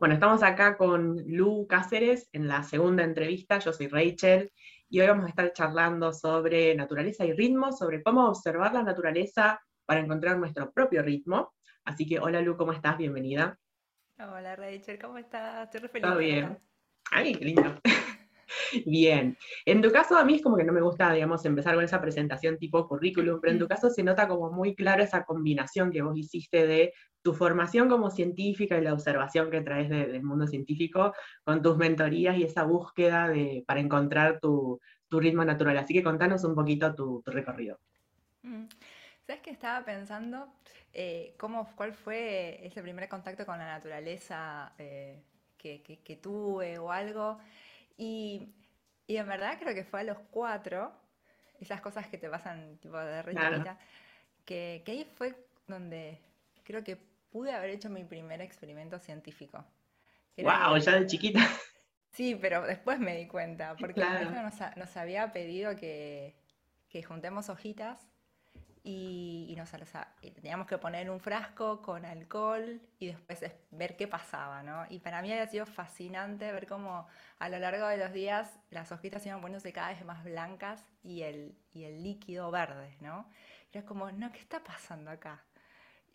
[0.00, 3.58] Bueno, estamos acá con Lu Cáceres en la segunda entrevista.
[3.58, 4.50] Yo soy Rachel
[4.88, 9.60] y hoy vamos a estar charlando sobre naturaleza y ritmo, sobre cómo observar la naturaleza
[9.84, 11.52] para encontrar nuestro propio ritmo.
[11.84, 12.96] Así que, hola Lu, ¿cómo estás?
[12.96, 13.58] Bienvenida.
[14.18, 15.64] Hola Rachel, ¿cómo estás?
[15.64, 16.58] Estoy re Todo bien.
[17.10, 17.78] Ay, qué lindo.
[18.86, 21.84] Bien, en tu caso a mí es como que no me gusta, digamos, empezar con
[21.84, 25.90] esa presentación tipo currículum, pero en tu caso se nota como muy claro esa combinación
[25.90, 26.92] que vos hiciste de
[27.22, 31.12] tu formación como científica y la observación que traes del mundo científico
[31.44, 34.80] con tus mentorías y esa búsqueda de, para encontrar tu,
[35.10, 35.76] ritmo natural.
[35.76, 37.78] Así que contanos un poquito tu, recorrido.
[38.42, 38.66] Mm.
[39.26, 40.48] ¿Sabes qué estaba pensando?
[40.92, 45.20] Eh, ¿cómo, ¿Cuál fue ese primer contacto con la naturaleza eh,
[45.58, 47.38] que, que, tuve o algo?
[48.00, 48.48] Y,
[49.08, 50.90] en verdad creo que fue a los cuatro,
[51.60, 53.34] esas cosas que te pasan tipo de re
[54.46, 55.34] que, que ahí fue
[55.66, 56.18] donde
[56.64, 56.96] creo que
[57.30, 59.64] pude haber hecho mi primer experimento científico.
[60.38, 60.78] ¡Wow!
[60.78, 61.40] Ya de chiquita.
[62.12, 66.34] Sí, pero después me di cuenta, porque nos, nos, había pedido que,
[66.88, 68.04] que juntemos hojitas
[68.82, 69.70] y, nos,
[70.34, 74.86] teníamos que poner un frasco con alcohol y después ver qué pasaba, ¿no?
[74.88, 77.06] Y para mí había sido fascinante ver cómo
[77.38, 81.22] a lo largo de los días las hojitas iban poniéndose cada vez más blancas y
[81.22, 83.28] el, y el líquido verde, ¿no?
[83.72, 85.44] era como, no, ¿qué está pasando acá?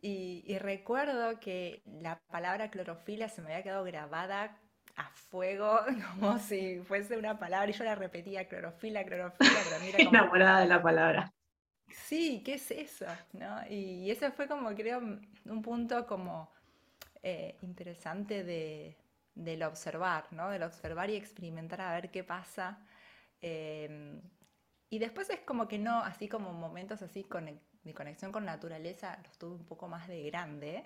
[0.02, 4.58] Y, y, recuerdo que la palabra clorofila se me había quedado grabada
[4.98, 5.80] a fuego,
[6.20, 10.10] como si fuese una palabra, y yo la repetía, clorofila, clorofila, pero mira como...
[10.18, 11.34] Enamorada de la palabra.
[11.90, 13.06] Sí, ¿qué es eso?
[13.34, 13.62] ¿No?
[13.70, 16.52] Y ese fue como, creo, un punto como
[17.24, 18.98] eh, interesante de,
[19.36, 20.50] del observar, ¿no?
[20.50, 22.80] Del observar y experimentar a ver qué pasa.
[23.42, 24.22] Em,
[24.90, 29.20] y después es como que no, así como momentos así con mi conexión con naturaleza,
[29.24, 30.86] los tuve un poco más de grande.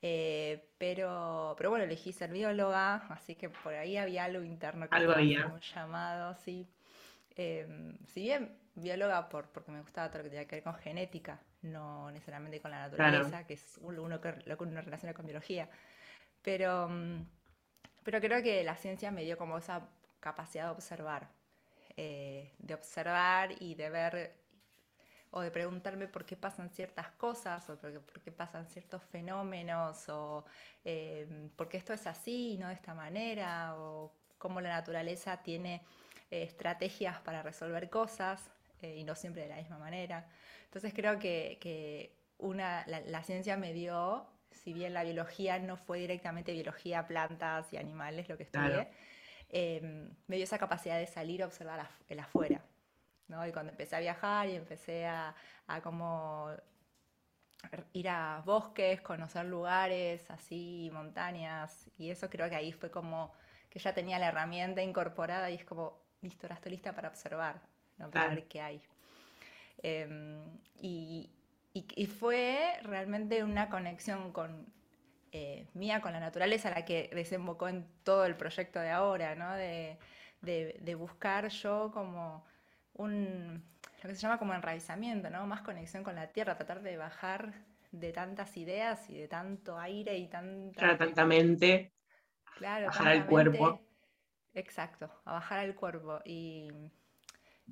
[0.00, 4.96] Eh, pero, pero bueno, elegí ser bióloga, así que por ahí había algo interno que
[4.96, 5.46] algo había.
[5.46, 6.68] un llamado, sí.
[7.36, 10.74] Em, si bien bióloga por, porque me gustaba todo lo que tenía que ver con
[10.74, 15.26] genética, no necesariamente con la naturaleza, que es uno que, lo que uno relaciona con
[15.26, 15.68] biología.
[16.42, 17.26] Pero, mm,
[18.04, 19.88] pero creo que la ciencia me dio como esa
[20.20, 21.28] capacidad de observar,
[21.96, 24.34] eh, de observar y de ver
[25.30, 30.44] o de preguntarme por qué pasan ciertas cosas, o por qué, pasan ciertos fenómenos, o
[30.84, 35.42] eh, por qué esto es así y no de esta manera, o cómo la naturaleza
[35.42, 35.82] tiene
[36.30, 38.50] eh, estrategias para resolver cosas.
[38.82, 40.26] Eh, y no siempre de la misma manera.
[40.64, 46.52] Entonces creo que, una, la, ciencia me dio, si bien la biología no fue directamente
[46.52, 48.88] biología, plantas y animales lo que estudié,
[49.48, 52.62] em, me dio esa capacidad de salir a observar el afuera.
[53.26, 53.46] ¿no?
[53.46, 55.34] Y cuando empecé a viajar y empecé a,
[55.66, 56.50] a como
[57.92, 63.32] ir a bosques, conocer lugares así, montañas, y eso creo que ahí fue como
[63.68, 67.60] que ya tenía la herramienta incorporada y es como, listo, ahora estoy lista para observar.
[67.98, 68.10] ¿No?
[68.10, 68.82] para ver qué hay.
[69.82, 70.42] Em,
[70.80, 71.30] y,
[71.72, 74.66] y, fue realmente una conexión con,
[75.30, 79.54] eh, mía con la naturaleza la que desembocó en todo el proyecto de ahora, ¿no?
[79.54, 79.98] de,
[80.40, 82.44] de, buscar yo como
[82.94, 83.62] un,
[84.02, 85.46] lo que se llama como enraizamiento, ¿no?
[85.46, 87.52] más conexión con la tierra, tratar de bajar
[87.92, 90.78] de tantas ideas y de tanto aire y tanta...
[90.78, 91.92] Claro, tanta mente.
[92.56, 93.80] Claro, bajar al cuerpo.
[94.54, 96.20] Exacto, a bajar al cuerpo.
[96.24, 96.90] Y,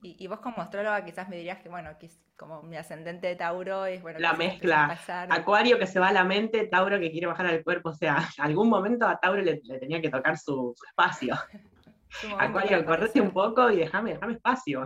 [0.03, 1.91] y, vos como astróloga quizás me dirías que, bueno,
[2.37, 4.19] como mi ascendente de Tauro es, bueno...
[4.19, 4.99] La mezcla,
[5.31, 8.17] Acuario que se va a la mente, Tauro que quiere bajar al cuerpo, o sea,
[8.39, 11.35] algún momento a Tauro le, tenía que tocar su, espacio.
[12.39, 14.85] Acuario, correte un poco y déjame, déjame espacio.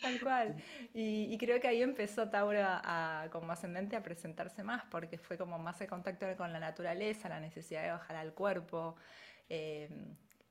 [0.00, 0.56] Tal cual.
[0.92, 5.58] Y, creo que ahí empezó Tauro a, como ascendente a presentarse más, porque fue como
[5.58, 8.96] más el contacto con la naturaleza, la necesidad de bajar al cuerpo.
[9.48, 9.88] Eh,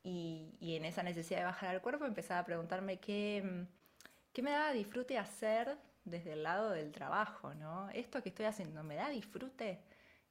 [0.06, 3.66] y, en esa necesidad de bajar al cuerpo empezaba a preguntarme qué,
[4.32, 7.90] qué me daba disfrute hacer desde el lado del trabajo, ¿no?
[7.90, 9.82] Esto que estoy haciendo, ¿me da disfrute?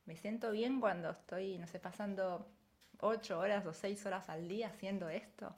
[0.06, 2.46] ¿Me siento bien cuando estoy, no sé, pasando
[3.00, 5.56] ocho horas o seis horas al día haciendo esto?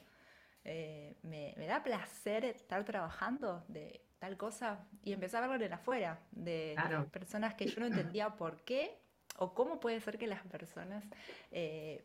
[0.65, 4.87] Eh, ¿me, da placer estar trabajando de tal cosa?
[5.05, 6.75] Y empecé a verlo en afuera, de
[7.13, 8.99] personas que yo no entendía por qué
[9.37, 11.05] o cómo puede ser que las personas
[11.51, 12.03] eh,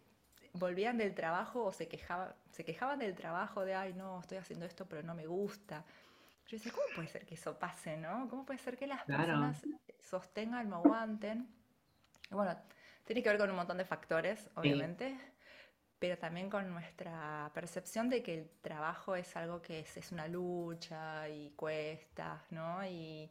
[0.53, 4.65] volvían del trabajo o se quejaban, se quejaban del trabajo de, ay, no, estoy haciendo
[4.65, 5.83] esto, pero no me gusta.
[6.47, 8.27] Yo decía, ¿cómo puede ser que eso pase, no?
[8.29, 9.61] ¿Cómo puede ser que las personas
[10.01, 11.47] sostengan o aguanten?
[12.29, 12.57] bueno,
[13.05, 15.17] tiene que ver con un montón de factores, obviamente,
[15.99, 20.27] pero también con nuestra percepción de que el trabajo es algo que es, es una
[20.27, 22.85] lucha y cuesta, ¿no?
[22.85, 23.29] Y,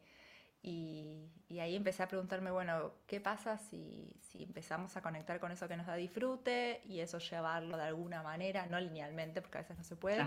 [0.63, 5.77] Y, ahí empecé a preguntarme, bueno, ¿qué pasa si, empezamos a conectar con eso que
[5.77, 9.85] nos da disfrute y eso llevarlo de alguna manera, no linealmente, porque a veces no
[9.85, 10.21] se puede,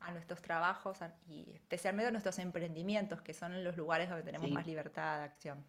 [0.00, 0.98] a nuestros trabajos
[1.28, 5.64] y especialmente a nuestros emprendimientos, que son los lugares donde tenemos más libertad de acción?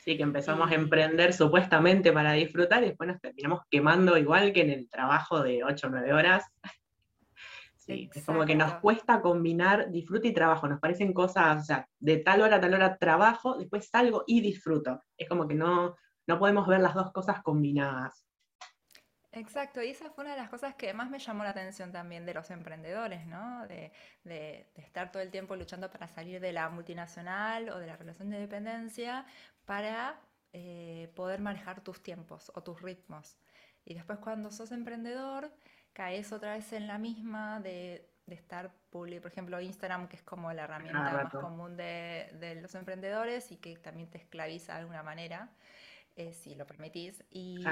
[0.00, 4.60] Sí, que empezamos a emprender supuestamente para disfrutar y después nos terminamos quemando igual que
[4.60, 6.44] en el trabajo de 8 o 9 horas.
[7.86, 10.66] Sí, es como que nos cuesta combinar disfrute y trabajo.
[10.66, 14.40] Nos parecen cosas, o sea, de tal hora a tal hora trabajo, después salgo y
[14.40, 15.02] disfruto.
[15.18, 15.94] Es como que no,
[16.26, 18.26] no podemos ver las dos cosas combinadas.
[19.32, 22.24] Exacto, y esa fue una de las cosas que más me llamó la atención también
[22.24, 23.66] de los emprendedores, ¿no?
[23.66, 23.92] De,
[24.22, 28.30] de, estar todo el tiempo luchando para salir de la multinacional o de la relación
[28.30, 29.26] de dependencia
[29.66, 30.20] para
[30.52, 33.36] eh, poder manejar tus tiempos o tus ritmos.
[33.84, 35.52] Y después cuando sos emprendedor,
[35.94, 40.52] caes otra vez en la misma de, estar publicando, por ejemplo, Instagram, que es como
[40.52, 45.50] la herramienta más común de, los emprendedores y que también te esclaviza de alguna manera,
[46.16, 47.24] eh, si lo permitís.
[47.30, 47.64] Y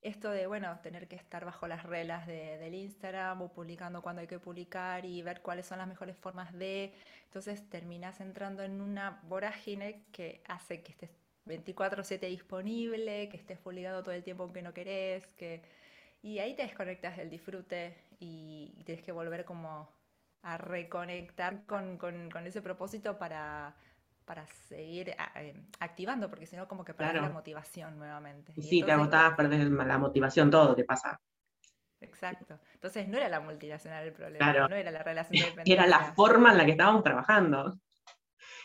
[0.00, 4.26] esto de, bueno, tener que estar bajo las reglas del Instagram o publicando cuando hay
[4.26, 6.94] que publicar y ver cuáles son las mejores formas de...
[7.24, 11.10] Entonces terminas entrando en una vorágine que hace que estés
[11.46, 15.62] 24/7 disponible, que estés publicando todo el tiempo aunque no querés, que
[16.24, 19.90] y ahí te desconectas del disfrute y, tienes que volver como
[20.42, 21.98] a reconectar con,
[22.46, 23.74] ese propósito para,
[24.24, 28.54] para seguir eh, activando, porque si no como que pierdes la motivación nuevamente.
[28.56, 31.20] Y sí, te agotabas, perdés la motivación, todo te pasa.
[32.00, 32.58] Exacto.
[32.72, 36.52] Entonces no era la multinacional el problema, no era la relación de Era la forma
[36.52, 37.78] en la que estábamos trabajando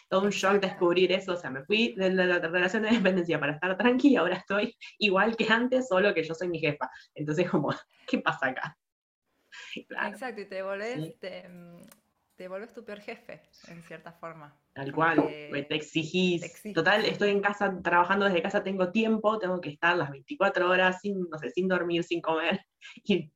[0.10, 3.54] todo un shock descubrir eso, o sea, me fui de la, relación de dependencia para
[3.54, 6.90] estar tranquila y ahora estoy igual que antes, solo que yo soy mi jefa.
[7.14, 7.74] Entonces, como,
[8.08, 8.78] ¿qué pasa acá?
[9.76, 14.58] Exacto, y te volvés, te, volvés tu peor jefe, en cierta forma.
[14.74, 16.42] Tal cual, te exigís.
[16.74, 21.02] Total, estoy en casa, trabajando desde casa, tengo tiempo, tengo que estar las 24 horas
[21.02, 22.66] sin, no sé, sin dormir, sin comer,
[23.04, 23.32] y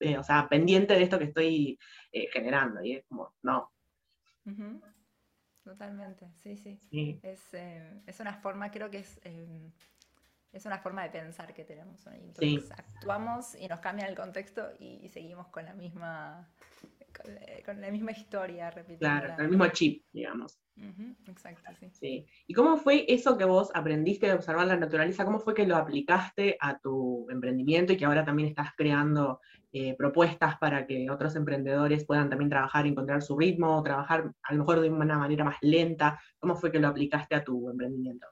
[0.00, 1.78] eh, o sea, pendiente de esto que estoy
[2.12, 2.82] eh, generando.
[2.82, 3.70] Y es como, no.
[5.66, 6.78] Totalmente, sí, sí.
[7.24, 9.72] Es, eh, es, una forma, creo que es, em,
[10.52, 12.06] es una forma de pensar que tenemos.
[12.06, 16.48] Entonces actuamos y nos cambia el contexto y, seguimos con la misma
[17.64, 19.00] con, la misma historia, repitiendo.
[19.00, 20.56] Claro, con el mismo chip, digamos.
[21.26, 21.90] Exacto, sí.
[21.92, 22.26] sí.
[22.46, 25.24] ¿Y cómo fue eso que vos aprendiste de observar la naturaleza?
[25.24, 29.40] ¿Cómo fue que lo aplicaste a tu emprendimiento y que ahora también estás creando
[29.72, 34.60] eh, propuestas para que otros emprendedores puedan también trabajar encontrar su ritmo, trabajar a lo
[34.60, 36.20] mejor de una manera más lenta.
[36.38, 38.26] ¿Cómo fue que lo aplicaste a tu emprendimiento?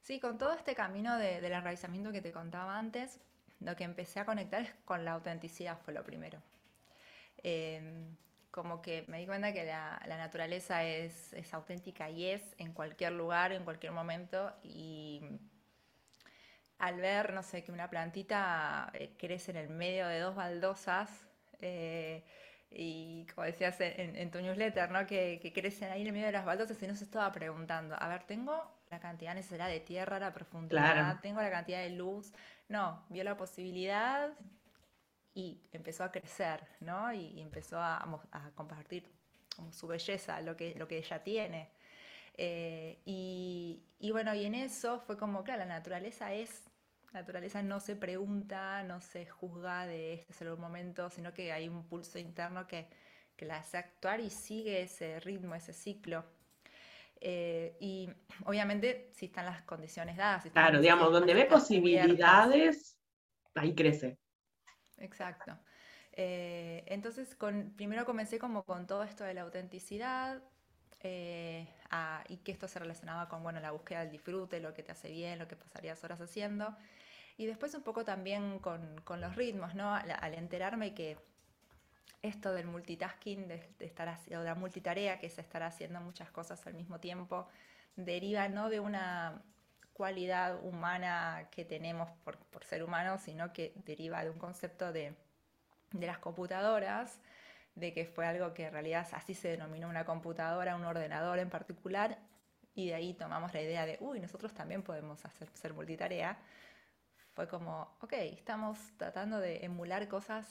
[0.00, 3.20] Sí, con todo este camino de, del enraizamiento que te contaba antes,
[3.60, 6.38] lo que empecé a conectar es con la autenticidad, fue lo primero.
[7.42, 8.16] Em,
[8.54, 13.10] como que me di cuenta que la, naturaleza es, es, auténtica y es en cualquier
[13.10, 15.20] lugar, en cualquier momento, y
[16.78, 21.10] al ver, no sé, que una plantita eh, crece en el medio de dos baldosas,
[21.62, 22.22] eh,
[22.70, 25.04] y como decías en, tu newsletter, ¿no?
[25.04, 27.96] Que, que, crecen ahí en el medio de las baldosas, y no se estaba preguntando,
[27.98, 32.32] a ver, ¿tengo la cantidad necesaria de tierra, la profundidad, tengo la cantidad de luz?
[32.68, 34.30] No, vio la posibilidad
[35.34, 37.12] y empezó a crecer, ¿no?
[37.12, 38.20] Y, empezó a,
[38.54, 39.10] compartir
[39.70, 41.70] su belleza, lo que, lo que ella tiene.
[42.36, 46.64] Eh, y, y, bueno, y en eso fue como, claro, la naturaleza es
[47.14, 51.52] la naturaleza no se pregunta, no se juzga de este es el momento, sino que
[51.52, 52.88] hay un pulso interno que,
[53.38, 56.24] la hace actuar y sigue ese ritmo, ese ciclo.
[57.20, 58.08] Eh, y
[58.46, 60.44] obviamente si están las condiciones dadas.
[60.50, 62.98] claro, digamos, donde ve posibilidades,
[63.54, 64.18] ahí crece.
[64.98, 65.58] Exacto.
[66.12, 70.42] Eh, entonces, con, primero comencé como con todo esto de la autenticidad
[71.00, 71.68] eh,
[72.28, 75.10] y que esto se relacionaba con bueno, la búsqueda del disfrute, lo que te hace
[75.10, 76.76] bien, lo que pasarías horas haciendo.
[77.36, 79.92] Y después un poco también con, los ritmos, ¿no?
[79.94, 81.18] Al, enterarme que
[82.22, 86.74] esto del multitasking, de, estar haciendo, la multitarea, que es estar haciendo muchas cosas al
[86.74, 87.48] mismo tiempo,
[87.96, 89.42] deriva no de una
[89.94, 95.14] cualidad humana que tenemos por, por ser humanos, sino que deriva de un concepto de,
[95.92, 97.20] de las computadoras,
[97.74, 101.48] de que fue algo que en realidad así se denominó una computadora, un ordenador en
[101.48, 102.18] particular,
[102.74, 106.38] y de ahí tomamos la idea de, uy, nosotros también podemos hacer ser multitarea
[107.34, 110.46] fue como, ok, estamos tratando de emular cosas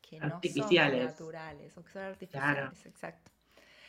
[0.00, 3.30] que no son naturales o que son artificiales, exacto.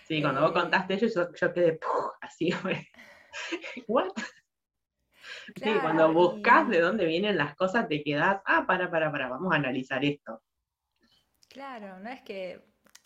[0.08, 1.80] Sí, cuando vos eh, contaste eso, yo, quedé
[2.22, 2.52] así,
[3.88, 4.10] ¿what?
[5.56, 9.52] Sí, cuando buscas de dónde vienen las cosas, te quedas, ah, para, para, para, vamos
[9.54, 10.42] a analizar esto.
[11.50, 12.62] Claro, no es que,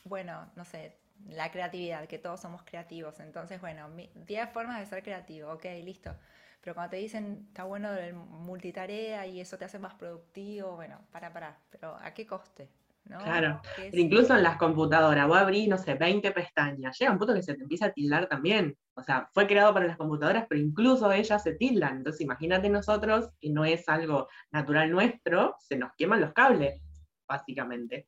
[0.06, 0.98] bueno, no sé,
[1.30, 3.20] la creatividad, que todos somos creativos.
[3.20, 6.16] Entonces, bueno, 10 formas de ser creativo, ok, listo.
[6.62, 11.00] Pero cuando te dicen, está bueno el multitarea y eso te hace más productivo, bueno,
[11.12, 12.70] para, para, pero ¿a qué coste?
[13.08, 13.62] Claro,
[13.94, 17.54] incluso en las computadoras, vos abrís, no sé, 20 pestañas, llega un punto que se
[17.54, 18.78] te empieza a tildar también.
[18.96, 21.98] O sea, fue creado para las computadoras, pero incluso ellas se tildan.
[21.98, 26.82] Entonces, imagínate nosotros, que no es algo natural nuestro, se nos queman los cables,
[27.28, 28.08] básicamente.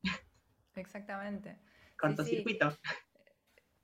[0.76, 1.60] Exactamente.
[1.98, 2.74] Cortocircuito.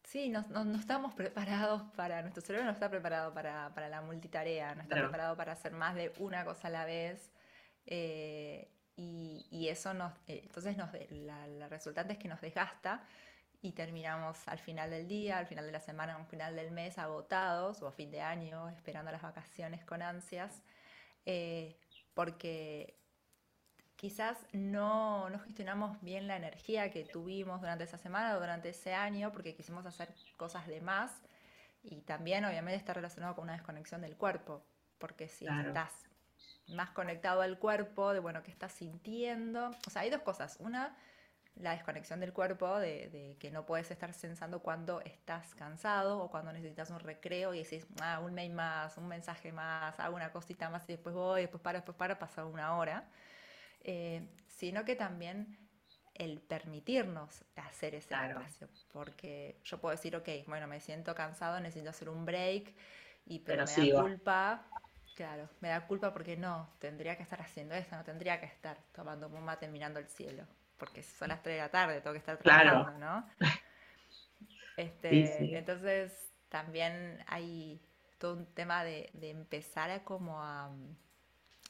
[0.04, 0.40] Sí, no,
[0.80, 5.54] estamos preparados para, nuestro cerebro no está preparado para, la multitarea, no está preparado para
[5.54, 7.34] hacer más de una cosa a la vez.
[7.86, 13.04] Eh, y, eso nos, eh, entonces nos, la, la, resultante es que nos desgasta
[13.62, 16.98] y terminamos al final del día, al final de la semana, al final del mes
[16.98, 20.62] agotados o a fin de año esperando las vacaciones con ansias,
[21.26, 21.76] eh,
[22.14, 22.98] porque
[23.96, 28.94] quizás no, no, gestionamos bien la energía que tuvimos durante esa semana o durante ese
[28.94, 31.12] año porque quisimos hacer cosas de más
[31.82, 34.64] y también obviamente está relacionado con una desconexión del cuerpo,
[34.98, 35.92] porque si estás
[36.70, 39.72] más conectado al cuerpo, de bueno, qué estás sintiendo.
[39.88, 40.58] O sea, hay dos cosas.
[40.60, 40.96] Una,
[41.56, 46.52] la desconexión del cuerpo, de, que no puedes estar sensando cuando estás cansado o cuando
[46.52, 50.70] necesitas un recreo y decís, ah, un mail más, un mensaje más, hago una cosita
[50.70, 53.10] más y después voy, después paro, después paro, pasa una hora.
[53.82, 55.58] Eh, sino que también
[56.16, 58.68] el permitirnos hacer ese espacio.
[58.92, 62.74] Porque yo puedo decir, ok, bueno, me siento cansado, necesito hacer un break,
[63.28, 64.66] y pero, me da culpa
[65.16, 68.78] Claro, me da culpa porque no, tendría que estar haciendo eso, no tendría que estar
[68.92, 70.44] tomando un mate mirando el cielo,
[70.78, 73.30] porque son las 3 de la tarde, tengo que estar trabajando, ¿no?
[74.78, 77.82] Este, Entonces, también hay
[78.18, 80.70] todo un tema de, empezar a como a,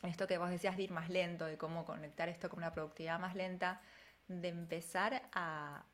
[0.02, 3.20] esto que vos decías de ir más lento, de cómo conectar esto con una productividad
[3.20, 3.80] más lenta,
[4.28, 5.86] de empezar a,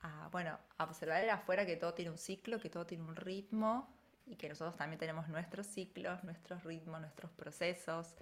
[0.00, 3.93] a bueno, a observar afuera que todo tiene un ciclo, que todo tiene un ritmo,
[4.26, 8.14] y que nosotros también tenemos nuestros ciclos, nuestros ritmos, nuestros procesos,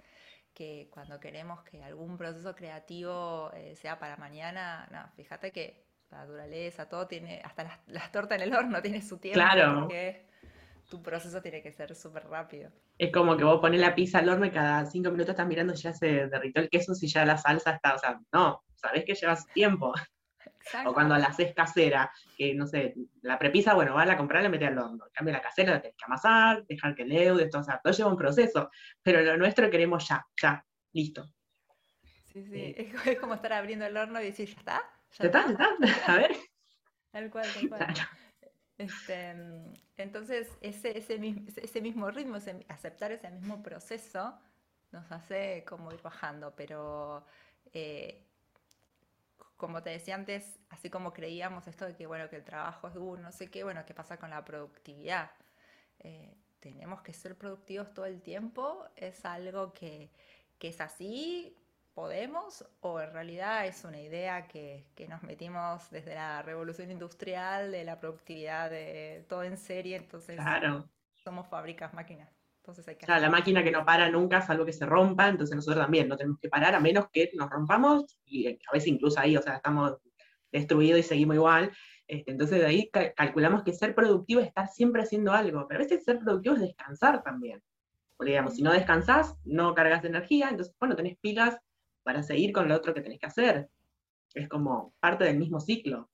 [0.53, 6.19] que cuando queremos que algún proceso creativo eh, sea para mañana, no, fíjate que la
[6.19, 9.39] naturaleza, todo tiene, hasta las, tortas en el horno tiene su tiempo.
[9.39, 9.81] Claro.
[9.81, 10.27] Porque
[10.89, 12.69] tu proceso tiene que ser súper rápido.
[12.97, 15.75] Es como que vos pones la pizza al horno y cada cinco minutos estás mirando
[15.75, 19.05] si ya se derritió el queso, si ya la salsa está, o sea, no, sabés
[19.05, 19.93] que llevas tiempo.
[20.85, 24.43] O cuando la haces casera, que no sé, la prepisa, bueno, vas a comprar y
[24.43, 25.05] la metes al horno.
[25.05, 27.93] En cambio, la casera la tenés que amasar, dejar que leude, todo, o sea, todo
[27.93, 28.69] lleva un proceso.
[29.01, 31.29] Pero lo nuestro queremos ya, ya, listo.
[32.31, 34.81] Sí, sí, es, como estar abriendo el horno y decir, ¿ya está?
[35.19, 35.45] ¿Ya, está?
[35.45, 36.11] ¿Ya está?
[36.13, 36.35] A ver.
[37.11, 37.95] Tal cual, tal cual.
[38.77, 39.35] Este,
[39.97, 41.19] entonces, ese, ese,
[41.57, 44.39] ese mismo ritmo, aceptar ese mismo proceso,
[44.91, 47.25] nos hace como ir bajando, pero
[47.71, 48.25] eh,
[49.63, 52.95] como te decía antes, así como creíamos esto de que, bueno, que el trabajo es
[52.95, 55.31] duro, no sé qué, bueno, ¿qué pasa con la productividad?
[55.99, 58.85] Eh, ¿Tenemos que ser productivos todo el tiempo?
[58.97, 60.11] ¿Es algo que,
[60.59, 61.57] es así?
[61.93, 62.65] ¿Podemos?
[62.81, 68.01] ¿O en realidad es una idea que, nos metimos desde la revolución industrial, de la
[68.01, 69.95] productividad, de todo en serie?
[69.95, 70.41] Entonces,
[71.23, 72.42] somos fábricas, máquinas.
[72.63, 75.83] Entonces hay que la máquina que no para nunca, salvo que se rompa, entonces nosotros
[75.83, 79.35] también no tenemos que parar a menos que nos rompamos, y a veces incluso ahí,
[79.35, 79.97] o sea, estamos
[80.49, 81.73] destruidos y seguimos igual.
[82.07, 85.83] Este, entonces de ahí calculamos que ser productivo es estar siempre haciendo algo, pero a
[85.83, 87.61] veces ser productivo es descansar también.
[88.15, 91.57] Porque digamos, si no descansás, no cargas energía, entonces, bueno, tenés pilas
[92.03, 93.69] para seguir con lo otro que tenés que hacer.
[94.33, 96.09] Es como parte del mismo ciclo.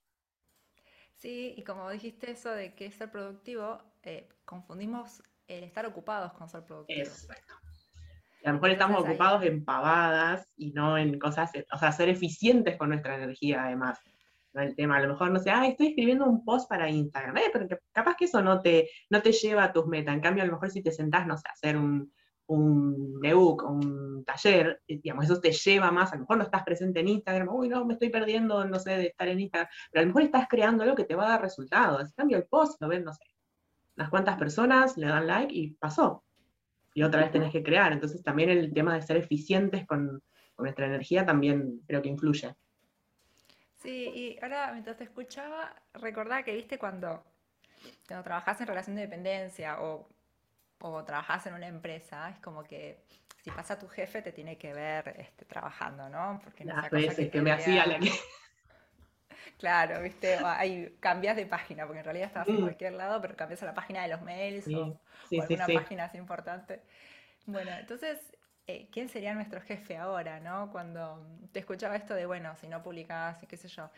[1.13, 6.47] Sí, y como dijiste eso de que ser productivo, eh, confundimos el estar ocupados con
[6.47, 7.23] ser productivos.
[7.23, 7.53] Exacto.
[8.45, 12.77] a lo mejor estamos ocupados en pavadas y no en cosas, o sea, ser eficientes
[12.77, 13.99] con nuestra energía además.
[14.53, 14.61] ¿no?
[14.61, 17.49] El tema, a lo mejor no sé, ah, estoy escribiendo un post para Instagram, eh,
[17.51, 20.13] pero capaz que eso no te, no te lleva a tus metas.
[20.13, 22.11] En cambio, a lo mejor si te sentás, no sé, a hacer un,
[22.49, 26.63] un ebook, un taller, eh, digamos, eso te lleva más, a lo mejor no estás
[26.63, 30.01] presente en Instagram, uy, no, me estoy perdiendo, no sé, de estar en Instagram, pero
[30.01, 32.01] a lo mejor estás creando algo que te va a dar resultados.
[32.01, 33.23] En cambio, el post lo ven, no sé,
[33.99, 36.23] unas cuantas personas le dan like y pasó.
[36.93, 37.91] Y otra vez tenés que crear.
[37.91, 40.23] Entonces también el tema de ser eficientes con,
[40.57, 42.53] nuestra energía también creo que influye.
[43.77, 47.23] Sí, y ahora mientras te escuchaba, recordaba que viste cuando,
[48.05, 50.09] cuando trabajás en relación de dependencia o,
[50.79, 53.05] o trabajás en una empresa, es como que
[53.41, 56.41] si pasa tu jefe te tiene que ver este, trabajando, ¿no?
[56.43, 58.11] Porque no Las veces que, me hacía la que...
[59.57, 62.61] Claro, viste, hay, cambias de página, porque en realidad estabas en mm.
[62.61, 64.99] cualquier lado, pero cambias a la página de los mails o,
[65.41, 66.81] alguna página así importante.
[67.45, 68.19] Bueno, entonces,
[68.67, 70.71] eh, ¿quién sería nuestro jefe ahora, no?
[70.71, 73.89] Cuando te escuchaba esto de, bueno, si no publicas y qué sé yo.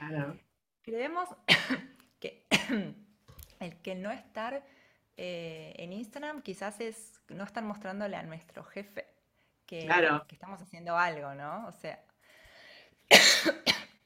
[0.81, 1.29] Creemos
[2.19, 2.45] que,
[3.59, 4.63] el que no estar
[5.17, 9.05] eh, en Instagram quizás es no estar mostrándole a nuestro jefe
[9.65, 9.87] que,
[10.27, 11.67] que estamos haciendo algo, ¿no?
[11.67, 12.03] O sea...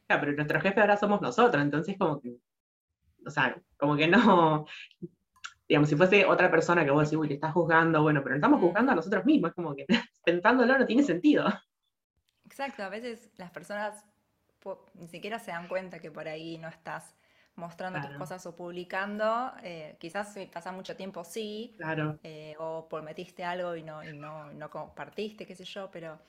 [0.07, 2.37] Claro, pero nuestro jefe ahora somos nosotros, entonces como que,
[3.25, 4.65] o sea, como que no,
[5.67, 8.59] digamos, si fuese otra persona que vos decís, uy, te estás juzgando, bueno, pero estamos
[8.59, 9.85] juzgando a nosotros mismos, es como que
[10.25, 11.45] pensándolo no tiene sentido.
[12.45, 14.05] Exacto, a veces las personas
[14.95, 17.15] ni siquiera se dan cuenta que por ahí no estás
[17.55, 19.51] mostrando tus cosas o publicando.
[19.63, 22.19] Eh, quizás si pasa mucho tiempo sí, claro.
[22.23, 26.19] Eh, o prometiste algo y no, y no, no compartiste, qué sé yo, pero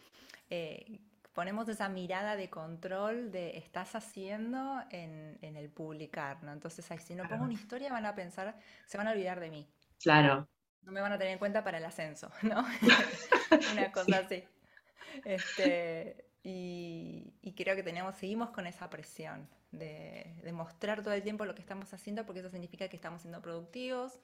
[0.50, 1.00] eh,
[1.36, 6.50] ponemos esa mirada de control de estás haciendo en, en el publicar, ¿no?
[6.50, 9.68] Entonces, si no pongo una historia van a pensar, se van a olvidar de mí.
[10.00, 10.48] Claro.
[10.82, 12.64] No me van a tener en cuenta para el ascenso, ¿no?
[13.72, 14.44] una cosa así.
[15.26, 21.44] Este, y, creo que tenemos, seguimos con esa presión de, de, mostrar todo el tiempo
[21.44, 24.18] lo que estamos haciendo porque eso significa que estamos siendo productivos.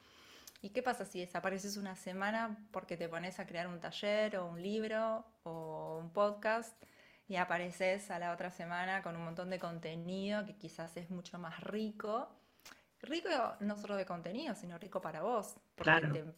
[0.63, 4.47] ¿Y qué pasa si desapareces una semana porque te pones a crear un taller o
[4.47, 6.73] un libro o un podcast
[7.33, 11.39] y apareces a la otra semana con un montón de contenido que quizás es mucho
[11.39, 12.29] más rico?
[13.01, 16.33] Rico no solo de contenido, sino rico para vos, porque claro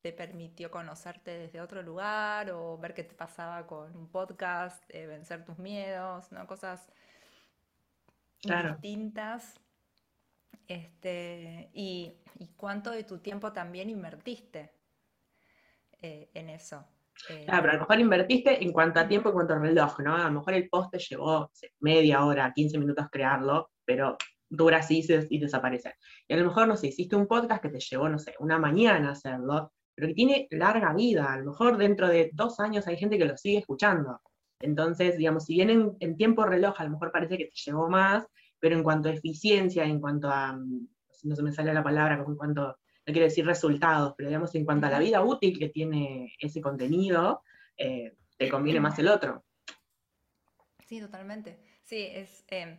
[0.00, 5.06] te permitió conocerte desde otro lugar o ver qué te pasaba con un podcast, eh,
[5.06, 6.46] vencer tus miedos, ¿no?
[6.46, 6.88] Cosas
[8.42, 9.60] distintas.
[10.66, 12.16] Este, y,
[12.56, 14.72] cuánto de tu tiempo también invertiste
[16.00, 16.86] eh, en eso.
[17.28, 20.00] Eh, claro, pero a lo mejor invertiste en cuanto a tiempo, en cuanto a reloj,
[20.00, 20.16] ¿no?
[20.16, 21.50] A lo mejor el post te llevó
[21.80, 24.16] media hora, 15 minutos crearlo, pero
[24.48, 25.94] dura así y desaparece.
[26.26, 28.58] Y a lo mejor, no sé, hiciste un podcast que te llevó, no sé, una
[28.58, 31.32] mañana hacerlo, pero que tiene larga vida.
[31.32, 34.20] A lo mejor dentro de dos años hay gente que lo sigue escuchando.
[34.60, 38.26] Entonces, digamos, si bien en, tiempo reloj a lo mejor parece que te llevó más,
[38.58, 40.58] pero en cuanto a eficiencia, en cuanto a,
[41.22, 42.76] no se me sale la palabra, en cuanto,
[43.10, 46.60] no quiero decir resultados, pero digamos en cuanto a la vida útil que tiene ese
[46.60, 47.42] contenido,
[47.76, 49.44] eh, te conviene más el otro.
[50.86, 51.58] Sí, totalmente.
[51.82, 52.44] Sí, es...
[52.48, 52.78] Eh,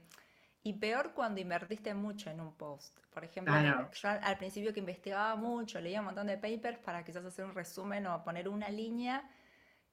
[0.63, 2.95] y peor cuando invertiste mucho en un post.
[3.11, 3.53] Por ejemplo,
[3.93, 7.55] yo al principio que investigaba mucho, leía un montón de papers para quizás hacer un
[7.55, 9.27] resumen o poner una línea,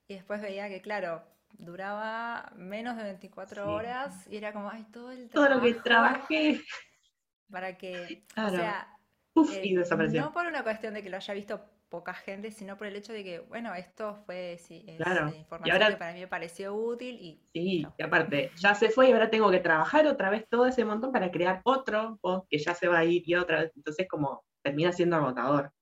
[0.06, 5.10] y después veía que, claro, duraba menos de 24 horas y era como, ay, todo
[5.10, 6.62] el Todo lo que trabajé.
[7.50, 8.97] Para que, o sea,
[9.62, 12.86] y eh, no por una cuestión de que lo haya visto poca gente, sino por
[12.86, 15.28] el hecho de que, bueno, esto fue sí, claro.
[15.34, 17.40] información que para mí me pareció útil y...
[17.52, 20.84] Sí, y aparte, ya se fue y ahora tengo que trabajar otra vez todo ese
[20.84, 24.06] montón para crear otro post que ya se va a ir y otra vez, entonces
[24.08, 25.72] como termina siendo agotador.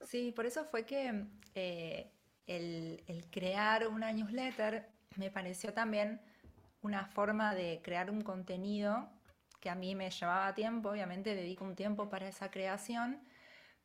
[0.00, 2.10] Sí, por eso fue que eh,
[2.46, 6.20] el, el crear una newsletter me pareció también
[6.82, 9.08] una forma de crear un contenido
[9.62, 13.20] que a mí me llevaba tiempo, obviamente dedico un tiempo para esa creación,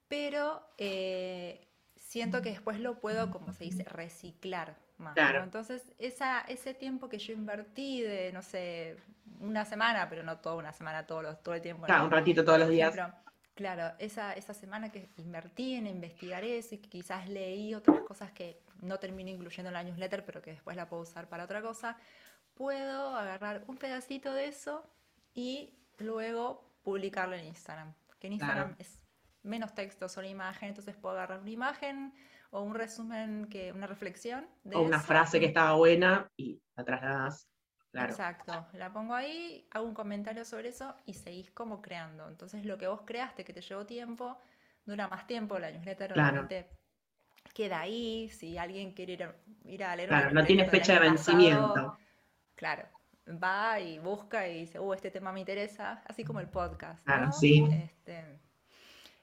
[0.08, 5.16] pero eh, siento que después lo puedo, como se dice, reciclar más.
[5.44, 8.98] Entonces, esa, ese tiempo que yo invertí de, no sé,
[9.40, 11.86] una semana, pero no toda una semana, todo, todo el tiempo.
[11.86, 12.96] Claro, un ratito todos los días.
[13.54, 18.32] claro, esa, esa semana que invertí en investigar eso y que quizás leí otras cosas
[18.32, 21.62] que no termino incluyendo en la newsletter, pero que después la puedo usar para otra
[21.62, 21.98] cosa,
[22.56, 24.84] puedo agarrar un pedacito de eso
[25.38, 27.94] y luego publicarlo en Instagram.
[28.20, 29.06] Que en Instagram es
[29.44, 32.12] menos texto, solo imagen, entonces puedo agarrar una imagen
[32.50, 34.50] o un resumen, que una reflexión.
[34.74, 37.48] o una frase que estaba buena y la trasladas.
[37.92, 38.10] Claro.
[38.10, 42.28] Exacto, la pongo ahí, hago un comentario sobre eso y seguís como creando.
[42.28, 44.40] Entonces lo que vos creaste que te llevó tiempo,
[44.86, 46.68] dura más tiempo, la newsletter realmente
[47.54, 50.10] queda ahí, si alguien quiere ir, ir a leer...
[50.10, 51.98] Claro, no tiene fecha de vencimiento.
[52.56, 52.88] claro,
[53.28, 57.04] va y busca y dice, uh, este tema me interesa, así como el podcast.
[57.06, 57.68] Claro, sí.
[57.72, 58.24] Este,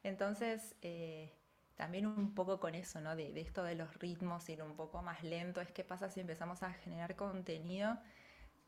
[0.03, 1.33] entonces, eh,
[1.77, 3.17] también un poco con eso, ¿no?
[3.17, 6.63] De, esto de los ritmos, ir un poco más lento, es qué pasa si empezamos
[6.63, 7.99] a generar contenido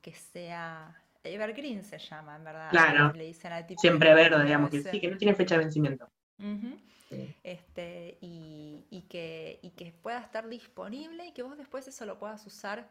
[0.01, 2.71] que sea evergreen se llama, en verdad.
[2.71, 3.13] Claro.
[3.13, 6.09] Le dicen al tipo Siempre verde, digamos, que sí, que no tiene fecha de vencimiento.
[7.43, 12.47] este, y, que, y que pueda estar disponible y que vos después eso lo puedas
[12.47, 12.89] usar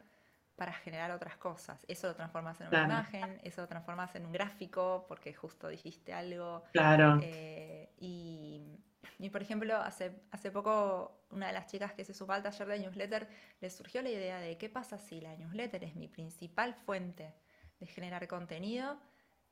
[0.55, 1.85] para generar otras cosas.
[1.87, 6.13] Eso lo transformas en una imagen, eso lo transformas en un gráfico, porque justo dijiste
[6.13, 6.63] algo.
[6.71, 7.19] Claro.
[7.21, 12.43] Eh, y, por ejemplo, hace, hace poco una de las chicas que se sumó al
[12.43, 13.27] taller de newsletter
[13.59, 17.33] le surgió la idea de qué pasa si la newsletter es mi principal fuente
[17.79, 18.99] de generar contenido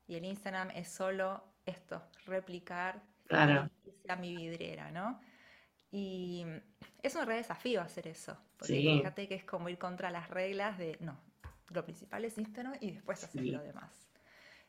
[0.06, 3.68] y el Instagram es solo esto, replicar claro.
[4.04, 5.20] sea mi vidriera, ¿no?
[5.96, 6.44] Y
[7.04, 8.36] es un re desafío hacer eso.
[8.58, 11.16] Porque fíjate que es como ir contra las reglas de, no,
[11.68, 14.08] lo principal es Instagram y después hacer lo demás.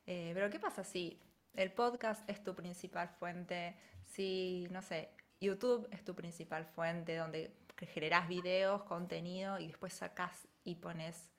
[0.05, 1.19] Eh, pero ¿qué pasa si
[1.55, 5.09] el podcast es tu principal fuente, si, no sé,
[5.41, 11.33] YouTube es tu principal fuente donde generas videos, contenido y después sacas y pones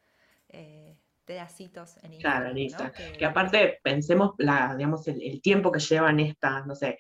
[0.49, 2.41] eh, pedacitos en Instagram.
[2.41, 3.13] Claro, en Instagram.
[3.19, 3.25] Que...
[3.25, 6.99] aparte pensemos la, digamos, el, tiempo que llevan estas, no sé,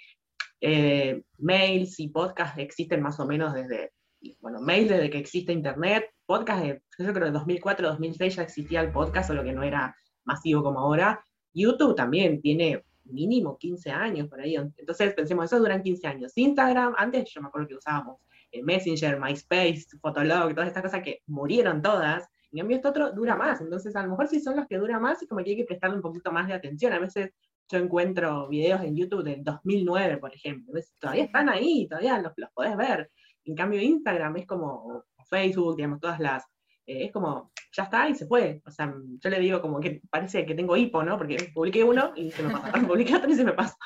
[0.60, 3.92] eh, mails y podcasts existen más o menos desde,
[4.40, 8.42] bueno, mail desde que existe Internet, podcast de, yo creo que en 2004, 2006 ya
[8.42, 11.22] existía el podcast, solo que no era masivo como ahora.
[11.52, 14.56] YouTube también tiene mínimo 15 años por ahí.
[14.56, 16.32] Entonces pensemos, eso duran 15 años.
[16.36, 18.20] Instagram, antes yo me acuerdo que usábamos
[18.52, 22.28] eh, Messenger, MySpace, Fotolog, todas estas cosas que murieron todas.
[22.52, 23.60] En cambio, esto otro dura más.
[23.60, 25.64] Entonces, a lo mejor si son los que duran más, es como que hay que
[25.64, 26.92] prestarle un poquito más de atención.
[26.92, 27.32] A veces
[27.68, 30.72] yo encuentro videos en YouTube del 2009, por ejemplo.
[30.98, 33.10] Todavía están ahí, todavía los, los podés ver.
[33.44, 36.44] En cambio, Instagram es como Facebook, digamos, todas las
[36.86, 38.62] eh, es como, ya está y se fue.
[38.64, 41.18] O sea, yo le digo como que parece que tengo hipo, ¿no?
[41.18, 43.76] Porque publiqué uno y se me pasa, publiqué otro y se me pasa.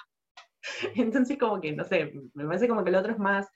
[0.94, 3.48] Entonces, como que, no sé, me parece como que el otro es más,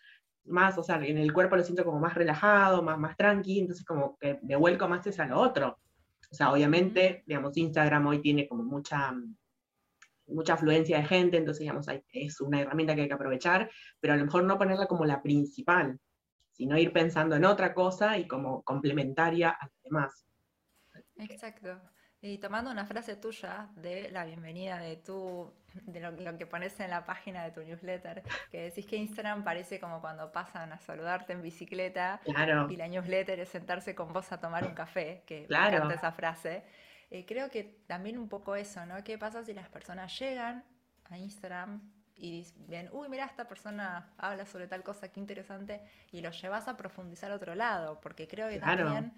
[0.45, 3.85] más, o sea, en el cuerpo lo siento como más relajado, más, más tranqui, entonces
[3.85, 5.79] como que me vuelco más a lo otro.
[6.31, 9.15] O sea, obviamente, digamos, Instagram hoy tiene como mucha,
[10.27, 14.17] mucha afluencia de gente, entonces, digamos, es una herramienta que hay que aprovechar, pero a
[14.17, 15.99] lo mejor no ponerla como la principal,
[16.51, 20.27] sino ir pensando en otra cosa y como complementaria a las demás.
[21.17, 21.81] Exacto.
[22.27, 26.89] Y tomando una frase tuya de la bienvenida de tu, de lo, que pones en
[26.89, 31.35] la página de tu newsletter, que decís que Instagram parece como cuando pasan a saludarte
[31.35, 35.71] en bicicleta y la newsletter es sentarse con vos a tomar un café, que claro.
[35.71, 36.65] me encanta esa frase.
[37.11, 39.03] Eh, creo que también un poco eso, ¿no?
[39.05, 40.65] ¿Qué pasa si las personas llegan
[41.11, 41.81] a Instagram
[42.17, 45.81] y ven, uy, mira, esta persona habla sobre tal cosa, qué interesante,
[46.13, 49.13] y lo llevas a profundizar a otro lado, porque creo que también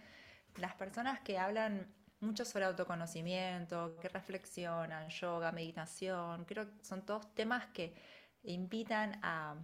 [0.57, 7.35] las personas que hablan mucho sobre autoconocimiento, que reflexionan, yoga, meditación, creo que son todos
[7.35, 7.95] temas que
[8.43, 9.57] invitan a,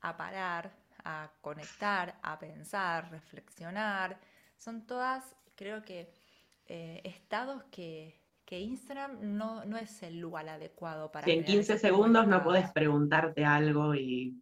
[0.00, 0.70] a parar,
[1.04, 4.18] a conectar, a pensar, reflexionar.
[4.56, 6.12] Son todas, creo que,
[6.68, 11.24] eh, estados que que Instagram no, no es el lugar adecuado para...
[11.24, 14.40] Que en 15 segundos no puedes preguntarte algo y,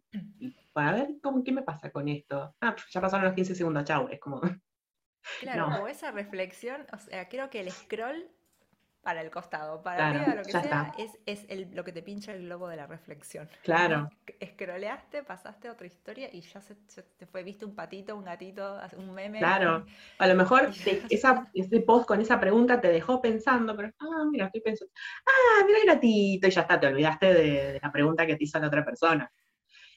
[0.73, 2.55] para ver cómo, qué me pasa con esto.
[2.61, 4.07] Ah, ya pasaron los 15 segundos, chau.
[4.09, 4.41] Es como...
[5.39, 8.29] Claro, o esa reflexión, o sea, creo que el scroll
[9.05, 12.67] para el costado, para arriba, lo que sea, es, lo que te pincha el globo
[12.67, 13.47] de la reflexión.
[13.63, 14.09] Claro.
[14.39, 18.79] Escroleaste, pasaste a otra historia y ya se, te fue, viste un patito, un gatito,
[18.97, 19.37] un meme.
[19.37, 19.85] Claro.
[20.17, 20.71] A lo mejor
[21.11, 24.91] esa, ese post con esa pregunta te dejó pensando, pero, ah, mira, estoy pensando,
[25.27, 28.57] ah, mira el gatito, y ya está, te olvidaste de la pregunta que te hizo
[28.57, 29.31] la otra persona.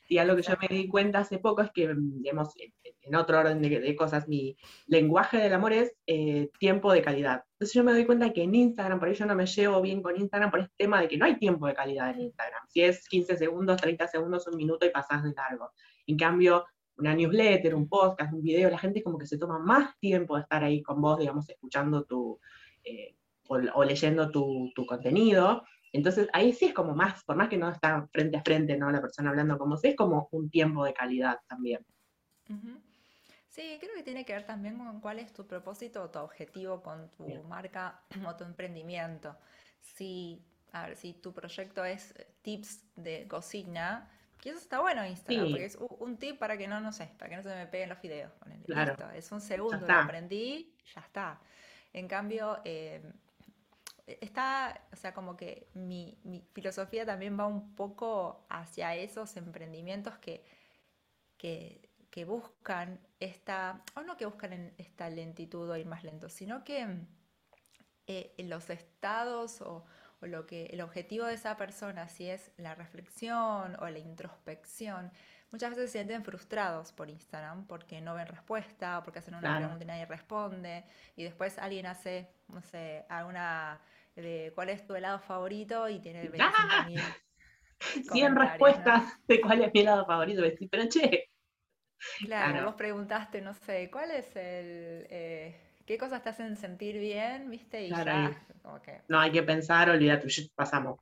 [0.08, 2.54] Y algo que yo me di cuenta hace poco es que, mm, digamos,
[3.02, 7.44] en otro orden de, cosas, mi lenguaje del amor es eh, tiempo de calidad.
[7.52, 10.02] Entonces yo me doy cuenta que en Instagram, por ahí yo no me llevo bien
[10.02, 12.62] con Instagram por este tema de que no hay tiempo de calidad en Instagram.
[12.68, 15.70] Si es 15 segundos, 30 segundos, un minuto y pasás de largo.
[16.06, 16.64] En cambio,
[16.96, 20.42] una newsletter, un podcast, un video, la gente como que se toma más tiempo de
[20.42, 22.40] estar ahí con vos, digamos, escuchando tu,
[22.84, 23.14] eh,
[23.48, 25.62] o, leyendo tu, tu contenido.
[25.92, 28.90] Entonces ahí sí es como más, por más que no está frente a frente, ¿no?
[28.90, 31.84] La persona hablando como si es como un tiempo de calidad también.
[33.48, 36.82] Sí, creo que tiene que ver también con cuál es tu propósito o tu objetivo
[36.82, 39.36] con tu marca o tu emprendimiento.
[39.80, 40.40] Si,
[40.72, 45.64] a ver, si tu proyecto es tips de cocina, que eso está bueno Instagram, porque
[45.64, 48.00] es un tip para que no, no sé, para que no se me peguen los
[48.00, 48.32] videos.
[48.66, 49.10] Claro.
[49.12, 51.40] Es un segundo, lo aprendí, ya está.
[51.92, 53.02] En cambio, eh,
[54.20, 56.18] está, o sea, como que mi,
[56.52, 60.44] filosofía también va un poco hacia esos emprendimientos que,
[61.36, 61.86] que,
[62.24, 67.06] buscan esta, o no que buscan en esta lentitud o ir más lento, sino que
[68.08, 69.84] eh, los estados o,
[70.20, 75.12] lo que el objetivo de esa persona, si es la reflexión o la introspección,
[75.52, 79.84] muchas veces se sienten frustrados por Instagram porque no ven respuesta, porque hacen una pregunta
[79.84, 83.80] y nadie responde, y después alguien hace, no sé, alguna
[84.20, 87.16] de cuál es tu helado favorito y tiene 25.000 ¡Ah!
[88.12, 90.42] 100 respuestas de cuál es mi helado favorito.
[90.70, 91.30] Pero che.
[92.20, 95.06] Claro, vos preguntaste, no sé, ¿cuál es el.
[95.10, 97.50] Eh, ¿Qué cosas te hacen sentir bien?
[97.50, 97.84] ¿Viste?
[97.84, 98.36] Y ya.
[99.08, 101.00] No hay que pensar, olvídate, pasamos.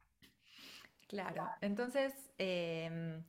[1.09, 2.15] Claro, entonces.
[2.39, 3.23] Em,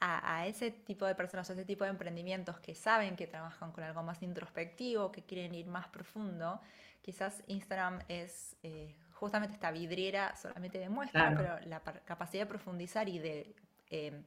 [0.00, 3.72] a, a, ese tipo de personas, a ese tipo de emprendimientos que saben que trabajan
[3.72, 6.60] con algo más introspectivo, que quieren ir más profundo,
[7.00, 13.18] quizás Instagram es eh, justamente esta vidriera solamente demuestra, pero la capacidad de profundizar y
[13.18, 13.54] de
[13.90, 14.22] eh,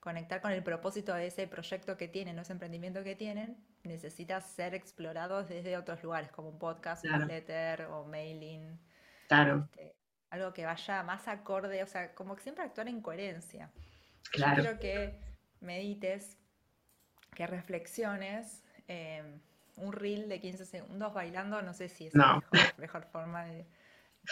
[0.00, 4.40] conectar con el propósito de ese proyecto que tienen, o ese emprendimiento que tienen, necesita
[4.40, 8.78] ser explorado desde otros lugares, como un podcast, un newsletter o mailing.
[9.28, 9.68] Claro.
[9.72, 9.94] Este,
[10.30, 13.70] algo que vaya más acorde, o sea, como que siempre actuar en coherencia.
[14.30, 14.62] Claro.
[14.62, 15.20] Yo quiero que
[15.60, 16.36] medites,
[17.34, 18.62] que reflexiones.
[18.86, 19.40] Em,
[19.76, 22.42] un reel de 15 segundos bailando, no sé si es la
[22.78, 23.66] mejor, forma de...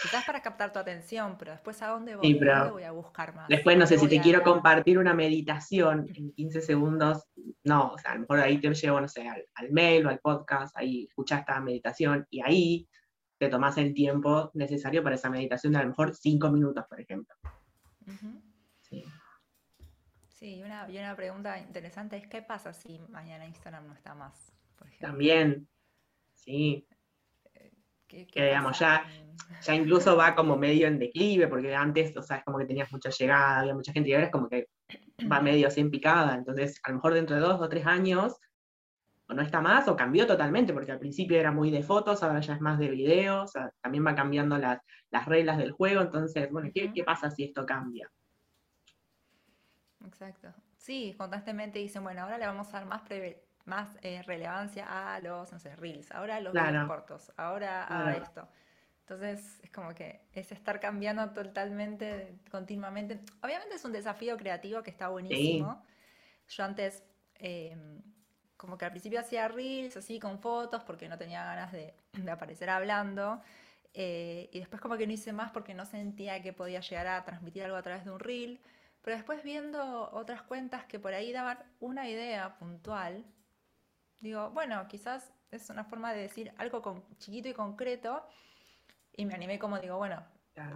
[0.01, 3.47] Quizás para captar tu atención, pero después a dónde voy, voy a buscar más.
[3.47, 7.25] Después no sé si te quiero compartir una meditación en 15 segundos,
[7.63, 10.19] no, o sea, a lo mejor ahí te llevo, no sé, al, mail o al
[10.19, 12.87] podcast, ahí escuchas esta meditación y ahí
[13.37, 16.99] te tomas el tiempo necesario para esa meditación de a lo mejor 5 minutos, por
[16.99, 17.35] ejemplo.
[18.81, 19.03] Sí.
[20.29, 24.15] Sí, y una, y una pregunta interesante es, ¿qué pasa si mañana Instagram no está
[24.15, 24.53] más?
[24.99, 25.67] También,
[26.33, 26.87] sí.
[28.31, 29.05] Que digamos, ya,
[29.61, 32.91] ya incluso va como medio en declive, porque antes, o sea, es como que tenías
[32.91, 34.69] mucha llegada, había mucha gente, y ahora es como que
[35.31, 36.35] va medio así en picada.
[36.35, 38.35] Entonces, a lo mejor dentro de dos o tres años,
[39.27, 42.41] o no está más, o cambió totalmente, porque al principio era muy de fotos, ahora
[42.41, 44.79] ya es más de videos, también va cambiando las,
[45.25, 46.01] reglas del juego.
[46.01, 48.09] Entonces, bueno, ¿qué, ¿qué, pasa si esto cambia?
[50.05, 50.53] Exacto.
[50.77, 53.01] Sí, constantemente dicen, bueno, ahora le vamos a dar más
[53.65, 58.13] más eh, relevancia a los, no sé, reels, ahora a los videos cortos, ahora a
[58.15, 58.47] esto.
[59.01, 63.19] Entonces es como que es estar cambiando totalmente, continuamente.
[63.41, 65.83] Obviamente es un desafío creativo que está buenísimo.
[66.47, 67.03] Yo antes,
[67.35, 68.01] em,
[68.55, 71.93] como que al principio hacía reels así con fotos porque no tenía ganas de,
[72.31, 73.41] aparecer hablando.
[73.93, 77.23] Eh, y después como que no hice más porque no sentía que podía llegar a
[77.25, 78.61] transmitir algo a través de un reel.
[79.01, 83.25] Pero después viendo otras cuentas que por ahí daban una idea puntual,
[84.19, 88.25] digo, bueno, quizás es una forma de decir algo con, chiquito y concreto.
[89.15, 90.23] Y me animé como digo, bueno,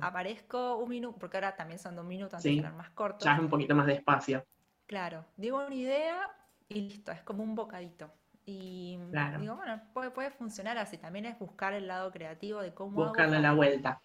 [0.01, 2.61] aparezco un minuto, porque ahora también son dos minutos, antes sí.
[2.61, 3.25] más cortos.
[3.25, 4.45] Ya es un poquito más despacio.
[4.85, 6.29] Claro, digo una idea
[6.69, 8.11] y listo, es como un bocadito.
[8.45, 8.97] Y
[9.39, 10.97] digo, bueno, puede, puede, funcionar así.
[10.97, 13.03] También es buscar el lado creativo de cómo.
[13.03, 14.01] Buscarle la vuelta.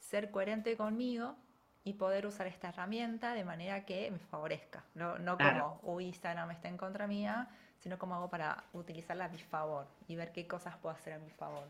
[0.00, 1.36] Ser coherente conmigo
[1.84, 4.84] y poder usar esta herramienta de manera que me favorezca.
[4.94, 7.48] No, no como, uy, Instagram está en contra mía,
[7.80, 11.18] sino cómo hago para utilizarla a mi favor y ver qué cosas puedo hacer a
[11.18, 11.66] mi favor.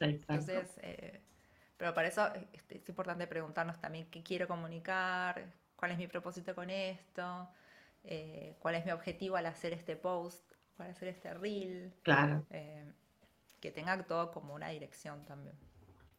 [0.00, 1.20] Entonces, eh,
[1.76, 5.44] pero para eso este, es importante preguntarnos también qué quiero comunicar,
[5.76, 7.48] cuál es mi propósito con esto,
[8.02, 11.94] eh, cuál es mi objetivo al hacer este post, al hacer este reel.
[12.02, 12.44] Claro.
[12.50, 12.92] Eh,
[13.60, 15.56] que tenga todo como una dirección también.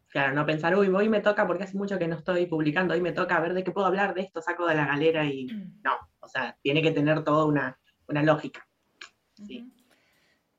[0.08, 3.02] Claro, no pensar, uy, hoy me toca porque hace mucho que no estoy publicando, hoy
[3.02, 5.46] me toca ver de qué puedo hablar de esto, saco de la galera y
[5.84, 8.66] no, o sea, tiene que tener toda una, una lógica.
[9.36, 9.72] Sí.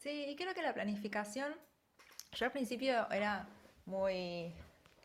[0.05, 1.55] y creo que la planificación,
[2.33, 3.49] yo al principio era
[3.87, 4.53] muy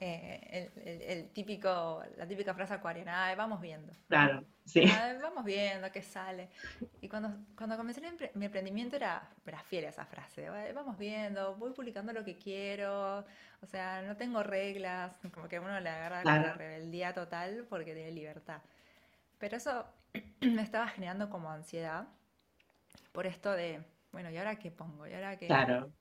[0.03, 0.71] eh,
[1.07, 3.93] el, típico, la típica frase acuariana, vamos viendo.
[4.07, 4.81] Claro, sí.
[5.21, 6.49] vamos viendo qué sale.
[7.01, 8.01] Y cuando, cuando comencé
[8.33, 13.19] mi emprendimiento era, era fiel a esa frase, vamos viendo, voy publicando lo que quiero,
[13.61, 18.11] o sea, no tengo reglas, como que uno le agarra la rebeldía total porque tiene
[18.11, 18.61] libertad.
[19.37, 19.85] Pero eso
[20.41, 22.07] me estaba generando como ansiedad
[23.11, 25.07] por esto de, bueno, ¿y ahora qué pongo?
[25.07, 25.47] ¿Y ahora qué,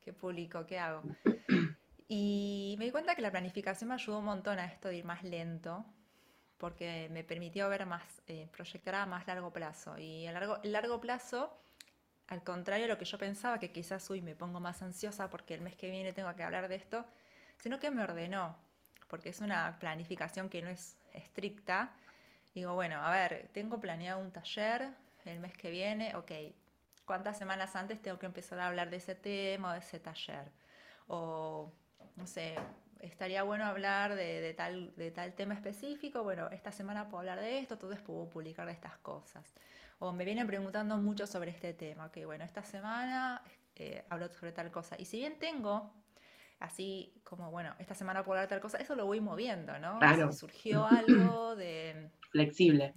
[0.01, 0.67] qué publico?
[0.67, 1.03] ¿Qué hago?
[2.13, 5.05] Y me di cuenta que la planificación me ayudó un montón a esto de ir
[5.05, 5.85] más lento,
[6.59, 9.97] porque me permitió ver más, eh, proyectar a más largo plazo.
[9.97, 11.57] Y a largo, largo plazo,
[12.27, 15.55] al contrario de lo que yo pensaba, que quizás hoy me pongo más ansiosa porque
[15.55, 17.07] el mes que viene tengo que hablar de esto,
[17.59, 18.57] sino que me ordenó,
[19.07, 21.93] porque es una planificación que no es estricta.
[22.55, 24.91] Digo, bueno, a ver, tengo planeado un taller
[25.25, 26.33] el mes que viene, ok,
[27.11, 30.45] cuántas semanas antes tengo que empezar a hablar de ese tema o de ese taller.
[31.09, 31.73] O,
[32.15, 32.55] no sé,
[33.01, 37.59] estaría bueno hablar de, tal, de tal tema específico, bueno, esta semana puedo hablar de
[37.59, 39.53] esto, entonces puedo publicar de estas cosas.
[39.99, 43.43] O me vienen preguntando mucho sobre este tema, que bueno, esta semana
[43.75, 44.95] eh, hablo sobre tal cosa.
[44.97, 45.93] Y si bien tengo
[46.61, 49.99] así como, bueno, esta semana puedo hablar de tal cosa, eso lo voy moviendo, ¿no?
[49.99, 50.33] Claro.
[50.33, 52.09] Surgió algo de...
[52.31, 52.95] Flexible.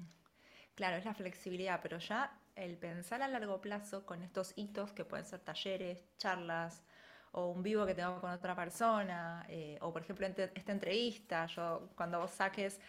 [0.75, 5.05] Claro, es la flexibilidad, pero ya el pensar a largo plazo con estos hitos que
[5.05, 6.83] pueden ser talleres, charlas
[7.31, 11.89] o un vivo que tengo con otra persona, eh, o por ejemplo esta entrevista, yo
[11.95, 12.79] cuando vos saques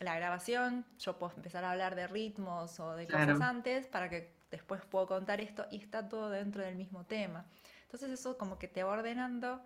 [0.00, 4.32] la grabación, yo puedo empezar a hablar de ritmos o de cosas antes para que
[4.50, 7.46] después puedo contar esto y está todo dentro del mismo tema.
[7.82, 9.62] Entonces eso como que te va ordenando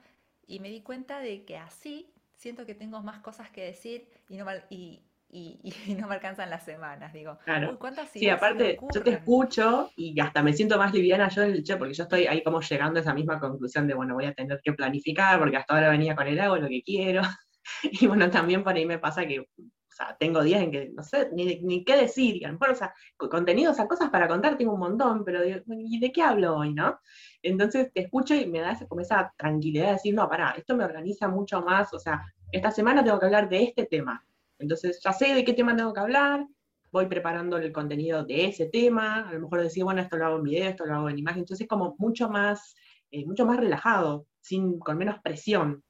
[0.46, 4.36] y me di cuenta de que así siento que tengo más cosas que decir y,
[4.36, 5.02] no, y,
[5.86, 7.38] y, no me alcanzan las semanas, digo.
[7.44, 7.78] Claro.
[8.12, 11.76] sí, aparte, yo te escucho y hasta me siento más liviana yo en el che,
[11.76, 14.60] porque yo estoy ahí como llegando a esa misma conclusión de, bueno, voy a tener
[14.62, 17.22] que planificar, porque hasta ahora venía con el hago lo que quiero.
[17.82, 19.46] Y bueno, también por ahí me pasa que
[19.94, 22.70] sea, tengo días en que no sé ni, ni qué decir, y a lo mejor,
[22.70, 26.22] o sea, contenidos, o sea, cosas para contar tengo un montón, pero ¿y de qué
[26.22, 26.98] hablo hoy, no?
[27.42, 30.76] Entonces te escucho y me da esa, como esa tranquilidad de decir, no, pará, esto
[30.76, 34.24] me organiza mucho más, o sea, esta semana tengo que hablar de este tema.
[34.58, 36.46] Entonces ya sé de qué tema tengo que hablar,
[36.94, 40.36] voy preparando el contenido de ese tema, a lo mejor decir, bueno, esto lo hago
[40.36, 42.76] en video, esto lo hago en imagen, entonces es como mucho más,
[43.10, 45.82] eh, mucho más relajado, sin, con menos presión.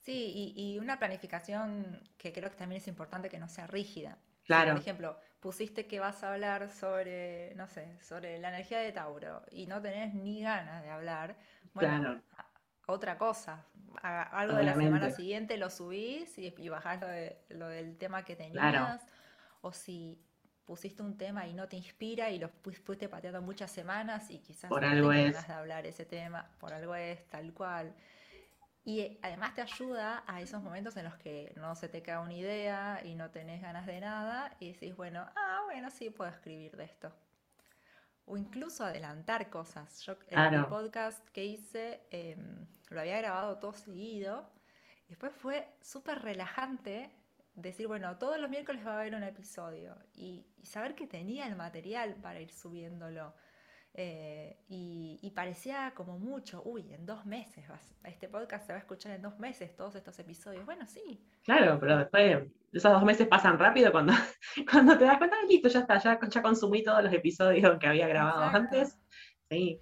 [0.00, 4.18] Sí, y, una planificación que creo que también es importante que no sea rígida.
[4.44, 4.72] Claro.
[4.72, 9.42] por ejemplo, pusiste que vas a hablar sobre, no sé, sobre la energía de Tauro
[9.50, 11.36] y no tenés ni ganas de hablar,
[11.74, 12.22] bueno,
[12.88, 13.64] otra cosa.
[14.02, 17.00] algo de la semana siguiente lo subís y, bajás
[17.50, 19.06] lo, del tema que tenías.
[19.60, 20.18] O si
[20.64, 24.68] pusiste un tema y no te inspira y lo fuiste pateando muchas semanas y quizás
[24.68, 27.94] por no algo ganas de hablar ese tema, por algo es tal cual.
[28.84, 32.18] Y eh, además te ayuda a esos momentos en los que no se te cae
[32.18, 36.30] una idea y no tenés ganas de nada y decís, bueno, ah, bueno, sí, puedo
[36.30, 37.12] escribir de esto.
[38.28, 40.02] O incluso adelantar cosas.
[40.02, 44.48] Yo el, podcast que hice em, lo había grabado todo seguido.
[45.06, 47.10] Y después fue súper relajante
[47.54, 51.56] decir, bueno, todos los miércoles va a haber un episodio y saber que tenía el
[51.56, 53.34] material para ir subiéndolo.
[54.00, 57.64] Eh, y, parecía como mucho, uy, en dos meses,
[58.04, 60.64] este podcast se va a escuchar en dos meses, todos estos episodios.
[60.64, 61.20] Bueno, sí.
[61.42, 64.12] Claro, pero después esos dos meses pasan rápido cuando,
[64.70, 68.06] cuando te das cuenta, listo, ya está, ya, ya consumí todos los episodios que había
[68.06, 68.96] grabado antes.
[69.50, 69.80] Sí.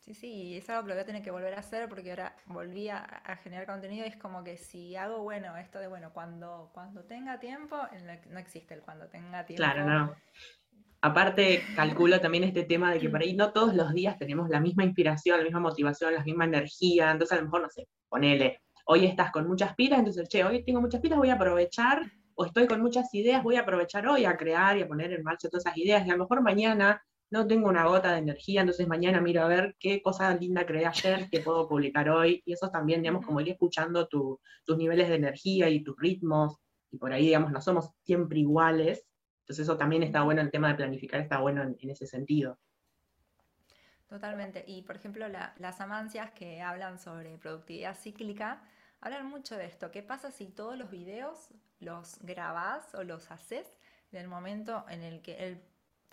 [0.00, 2.36] Sí, sí, es algo que lo voy a tener que volver a hacer porque ahora
[2.46, 6.70] volví a, generar contenido y es como que si hago, bueno, esto de, bueno, cuando,
[6.74, 7.78] cuando tenga tiempo,
[8.28, 9.62] no existe el cuando tenga tiempo.
[9.62, 10.16] Claro, no.
[11.04, 14.60] Aparte, calculo también este tema de que por ahí no todos los días tenemos la
[14.60, 18.60] misma inspiración, la misma motivación, la misma energía, entonces a lo mejor, no sé, ponele,
[18.86, 22.44] hoy estás con muchas pilas, entonces, che, hoy tengo muchas pilas, voy a aprovechar, o
[22.44, 25.48] estoy con muchas ideas, voy a aprovechar hoy a crear y a poner en marcha
[25.48, 28.86] todas esas ideas, y a lo mejor mañana no tengo una gota de energía, entonces
[28.86, 32.70] mañana miro a ver qué cosa linda creé ayer que puedo publicar hoy, y eso
[32.70, 34.38] también, digamos, como ir escuchando tus
[34.76, 36.58] niveles de energía y tus ritmos,
[36.92, 39.04] y por ahí, digamos, no somos siempre iguales,
[39.42, 42.58] entonces eso también está bueno, el tema de planificar está bueno en, ese sentido.
[44.08, 44.64] Totalmente.
[44.66, 48.62] Y por ejemplo, las amancias que hablan sobre productividad cíclica,
[49.00, 49.90] hablan mucho de esto.
[49.90, 51.48] ¿Qué pasa si todos los videos
[51.80, 53.66] los grabás o los haces
[54.12, 55.62] en el momento en el que el,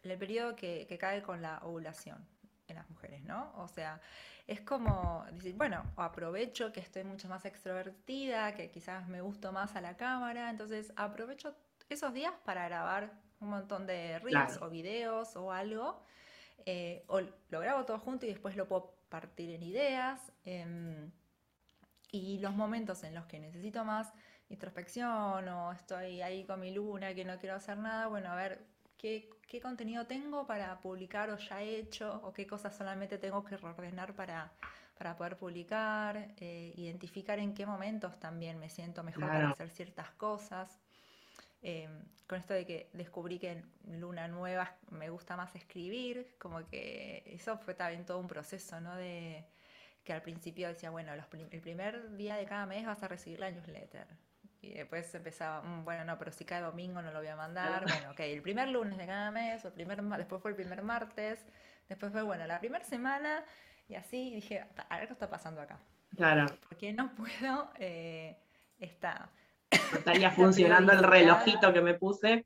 [0.04, 2.26] el periodo que, que, cae con la ovulación
[2.68, 3.54] en las mujeres, ¿no?
[3.58, 4.02] O sea,
[4.48, 9.76] es como decir, bueno, aprovecho que estoy mucho más extrovertida, que quizás me gusto más
[9.76, 11.56] a la cámara, entonces aprovecho
[11.90, 16.02] esos días para grabar un montón de reels o videos o algo,
[16.66, 20.32] eh, o lo grabo todo junto y después lo puedo partir en ideas.
[20.44, 21.12] Em,
[22.12, 24.14] y los momentos en los que necesito más
[24.50, 28.66] introspección o estoy ahí con mi luna que no quiero hacer nada, bueno, a ver
[28.98, 29.30] qué,
[29.62, 34.14] contenido tengo para publicar o ya he hecho o qué cosas solamente tengo que reordenar
[34.14, 34.52] para,
[34.98, 40.10] para poder publicar, eh, identificar en qué momentos también me siento mejor para hacer ciertas
[40.12, 40.80] cosas.
[41.62, 46.66] Em, con esto de que descubrí que en Luna Nueva me gusta más escribir, como
[46.68, 48.96] que eso fue también todo un proceso, ¿no?
[48.96, 49.46] De
[50.04, 53.52] que al principio decía, bueno, el primer día de cada mes vas a recibir la
[53.52, 54.08] newsletter.
[54.62, 57.84] Y después empezaba, mm, bueno, no, pero si cae domingo no lo voy a mandar.
[57.84, 60.82] Bueno, ok, el primer lunes de cada mes, o el primer, después fue el primer
[60.84, 61.46] martes,
[61.88, 63.44] después fue, bueno, la primera semana,
[63.88, 65.80] y así dije, a ver qué está pasando acá.
[66.16, 66.46] Claro.
[66.68, 68.38] Porque no puedo eh,
[69.70, 72.46] estar estaría funcionando el relojito que me puse.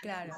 [0.00, 0.34] Claro.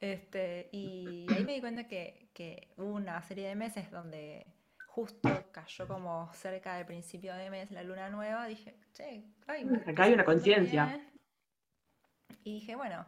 [0.00, 4.46] Este, y ahí me di cuenta que, que, hubo una serie de meses donde
[4.88, 8.46] justo cayó como cerca del principio de mes la luna nueva.
[8.46, 9.24] Dije, che,
[9.86, 11.00] acá hay una conciencia.
[12.42, 13.06] Y dije, bueno,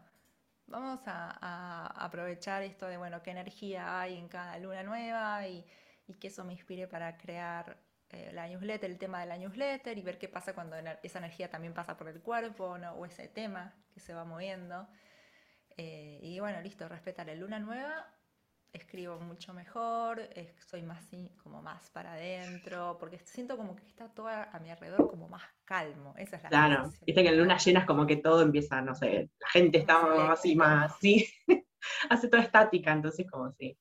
[0.67, 5.65] vamos a, aprovechar esto de, bueno, qué energía hay en cada luna nueva y,
[6.07, 7.77] y que eso me inspire para crear
[8.11, 11.51] eh, la newsletter, el tema de la newsletter y ver qué pasa cuando esa energía
[11.51, 12.93] también pasa por el cuerpo ¿no?
[12.93, 14.89] o ese tema que se va moviendo.
[15.77, 18.07] Eh, y bueno, listo, respetar el luna nueva,
[18.73, 20.23] escribo mucho mejor,
[20.59, 21.07] soy más
[21.43, 25.43] como más para adentro, porque siento como que está todo a mi alrededor como más
[25.65, 26.15] calmo.
[26.17, 28.95] Esa es la Claro, viste que en luna llena es como que todo empieza, no
[28.95, 31.29] sé, la gente está así más, sí,
[32.11, 33.77] hace toda estática, entonces como sí.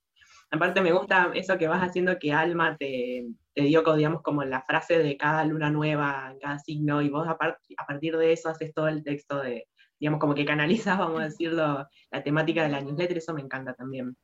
[0.49, 4.61] Aparte me gusta eso que vas haciendo que Alma te, te dio, digamos, como la
[4.61, 8.73] frase de cada luna nueva, en cada signo, y vos a, partir de eso haces
[8.73, 9.67] todo el texto de,
[9.99, 13.73] digamos, como que canalizas, vamos a decirlo, la temática de la newsletter, eso me encanta
[13.73, 14.15] también.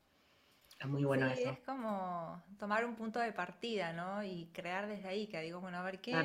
[0.79, 1.51] Es muy bueno sí, eso.
[1.51, 4.23] Es como tomar un punto de partida, ¿no?
[4.23, 6.15] Y crear desde ahí, que digo, bueno, a ver qué,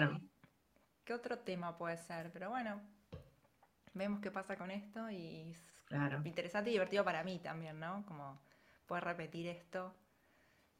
[1.04, 2.80] qué otro tema puede ser, pero bueno,
[3.94, 8.04] vemos qué pasa con esto y es interesante y divertido para mí también, ¿no?
[8.06, 8.38] Como
[8.88, 9.94] poder repetir esto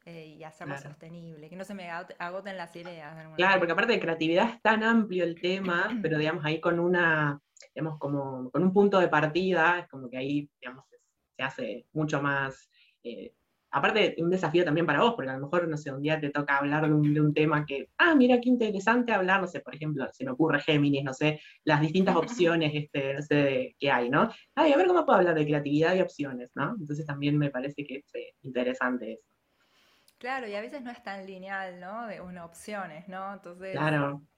[0.05, 3.15] eh, y hacerlo sostenible, que no se me agoten las ideas.
[3.35, 7.39] Claro, porque aparte de creatividad es tan amplio el tema, pero digamos ahí con una,
[7.73, 10.83] digamos, como con un punto de partida, es como que ahí, digamos,
[11.37, 12.69] se hace mucho más
[13.03, 13.33] eh,
[13.71, 16.29] aparte un desafío también para vos, porque a lo mejor, no sé, un día te
[16.29, 20.07] toca hablar de un, tema que, ah, mira qué interesante hablar, no sé, por ejemplo,
[20.11, 24.29] se me ocurre Géminis, no sé, las distintas opciones este, no sé, que hay, ¿no?
[24.55, 26.75] Ay, a ver cómo puedo hablar de creatividad y opciones, ¿no?
[26.79, 29.38] Entonces también me parece que es eh, interesante eso.
[30.19, 32.05] Claro, y a veces no es tan lineal, ¿no?
[32.05, 33.33] De unas opciones, ¿no?
[33.33, 33.77] Entonces,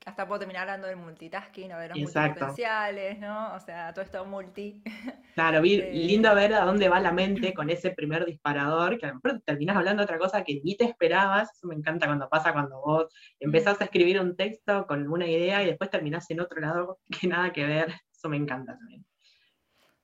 [0.05, 3.55] hasta puedo terminar hablando del multitasking o de los multipotenciales, ¿no?
[3.55, 4.83] O sea, todo esto multi.
[5.33, 9.09] Claro, eh, lindo ver a dónde va la mente con ese primer disparador, que a
[9.09, 11.51] lo mejor terminás hablando de otra cosa que ni te esperabas.
[11.53, 13.07] Eso me encanta cuando pasa cuando vos
[13.39, 17.27] empezás a escribir un texto con una idea y después terminás en otro lado que
[17.27, 17.93] nada que ver.
[18.11, 19.03] Eso me encanta también.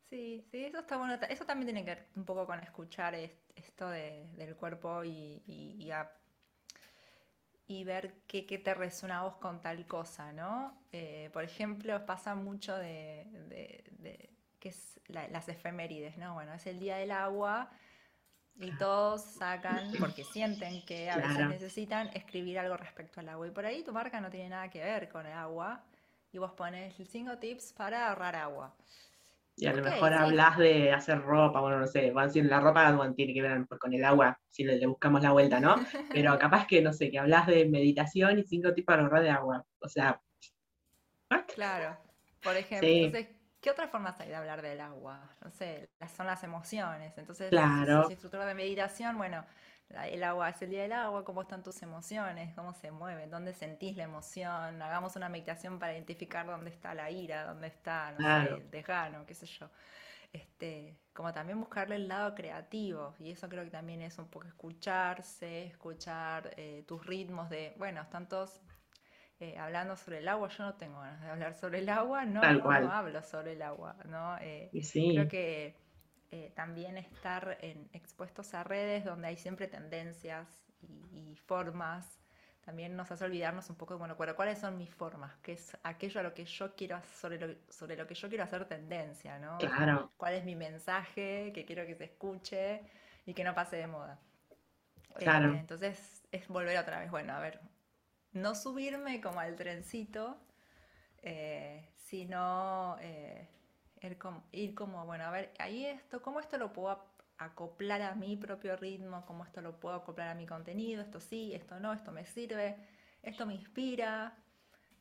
[0.10, 1.16] Sí, sí, eso está bueno.
[1.30, 5.44] Eso también tiene que ver un poco con escuchar esto del cuerpo y,
[7.68, 10.82] y, ver qué, te resuena a vos con tal cosa, ¿no?
[10.94, 13.28] Eh, por ejemplo, pasa mucho de,
[14.60, 16.34] que es las efemérides, ¿no?
[16.36, 17.70] Bueno, es el día del agua
[18.56, 23.46] y todos sacan, porque sienten que a veces necesitan escribir algo respecto al agua.
[23.48, 25.84] Y por ahí tu marca no tiene nada que ver con el agua
[26.32, 28.74] y vos pones cinco tips para ahorrar agua.
[29.60, 33.34] Y a lo mejor hablas de hacer ropa, bueno, no sé, van la ropa tiene
[33.34, 35.76] que ver con el agua, si le, buscamos la vuelta, ¿no?
[36.14, 39.32] Pero capaz que, no sé, que hablas de meditación y cinco tipos para ahorrar de
[39.32, 39.66] agua.
[39.80, 40.22] O sea.
[41.56, 41.98] Claro.
[42.44, 45.36] Por ejemplo, entonces, ¿qué otras formas hay de hablar del agua?
[45.44, 47.18] No sé, son las emociones.
[47.18, 48.06] Entonces, claro.
[48.06, 49.44] si, instructor de meditación, bueno,
[49.90, 53.54] el agua es el día del agua, cómo están tus emociones, cómo se mueven, dónde
[53.54, 54.82] sentís la emoción.
[54.82, 59.26] Hagamos una meditación para identificar dónde está la ira, dónde está, no sé, el desgano,
[59.26, 59.70] qué sé yo.
[60.34, 64.46] Este, como también buscarle el lado creativo, y eso creo que también es un poco
[64.46, 68.60] escucharse, escuchar eh, tus ritmos de, bueno, están todos
[69.40, 72.42] eh, hablando sobre el agua, yo no tengo ganas de hablar sobre el agua, no,
[72.42, 74.38] no, hablo sobre el agua, ¿no?
[74.40, 75.76] Eh, creo que
[76.30, 80.48] eh, también estar en, expuestos a redes donde hay siempre tendencias
[80.82, 82.20] y, formas,
[82.66, 86.20] también nos hace olvidarnos un poco de, bueno, cuáles son mis formas, qué es aquello
[86.20, 89.58] a lo que yo quiero, sobre lo, sobre lo que yo quiero hacer tendencia, ¿no?
[89.58, 90.12] Claro.
[90.18, 92.82] ¿Cuál es mi mensaje que quiero que se escuche
[93.26, 94.20] y que no pase de moda?
[95.16, 95.54] Claro.
[95.54, 97.62] Eh, entonces es volver otra vez, bueno, a ver,
[98.34, 100.38] no subirme como al trencito,
[101.22, 102.98] eh, sino
[104.52, 107.04] ir como, bueno, a ver, ahí esto, ¿cómo esto lo puedo
[107.38, 109.26] acoplar a mi propio ritmo?
[109.26, 111.02] ¿Cómo esto lo puedo acoplar a mi contenido?
[111.02, 112.76] Esto sí, esto no, esto me sirve,
[113.24, 114.34] esto me inspira.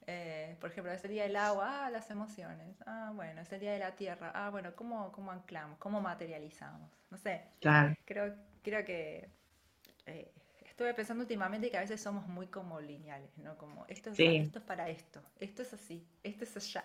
[0.06, 2.76] Eh, por ejemplo, es el día del agua, ah, las emociones.
[2.86, 4.30] Ah, bueno, es el día de la tierra.
[4.34, 5.78] Ah, bueno, ¿cómo, cómo anclamos?
[5.78, 6.90] ¿Cómo materializamos?
[7.10, 7.42] No sé.
[7.60, 7.94] Claro.
[8.04, 9.28] Creo, creo que
[10.06, 10.32] eh,
[10.64, 13.56] estuve pensando últimamente que a veces somos muy como lineales, ¿no?
[13.56, 16.84] Como esto es, esto es para esto, esto es así, esto es allá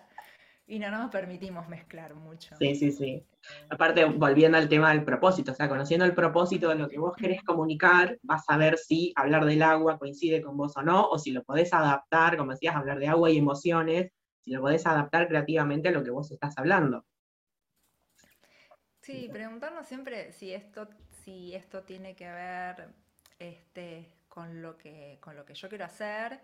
[0.72, 2.56] y no nos permitimos mezclar mucho.
[2.56, 3.22] Sí, sí, sí.
[3.68, 7.14] Aparte, volviendo al tema del propósito, o sea, conociendo el propósito de lo que vos
[7.14, 11.18] querés comunicar, vas a ver si hablar del agua coincide con vos o no, o
[11.18, 15.28] si lo podés adaptar, como decías, hablar de agua y emociones, si lo podés adaptar
[15.28, 17.04] creativamente a lo que vos estás hablando.
[19.02, 20.88] Sí, preguntarnos siempre si esto,
[21.22, 22.88] si esto tiene que ver
[23.38, 26.40] este, con, lo que, con lo que yo quiero hacer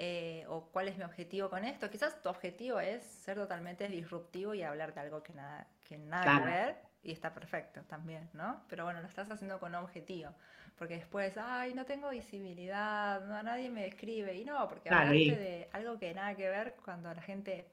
[0.00, 1.90] eh, o cuál es mi objetivo con esto.
[1.90, 6.38] Quizás tu objetivo es ser totalmente disruptivo y hablar de algo que nada que, nada
[6.38, 8.62] que ver y está perfecto también, ¿no?
[8.68, 10.30] Pero bueno, lo estás haciendo con un objetivo,
[10.76, 15.68] porque después, ay, no tengo visibilidad, no, nadie me describe, y no, porque claro, de
[15.72, 17.66] algo que nada que ver cuando la gente...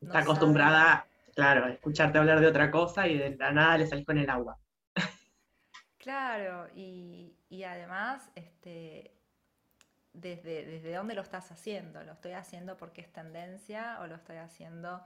[0.00, 4.06] está acostumbrada, claro, a escucharte hablar de otra cosa y de la nada le salís
[4.06, 4.58] con el agua.
[5.98, 9.12] Claro, y, y además, este,
[10.12, 12.02] desde, desde dónde lo estás haciendo.
[12.04, 15.04] ¿Lo estoy haciendo porque es tendencia o lo estoy haciendo...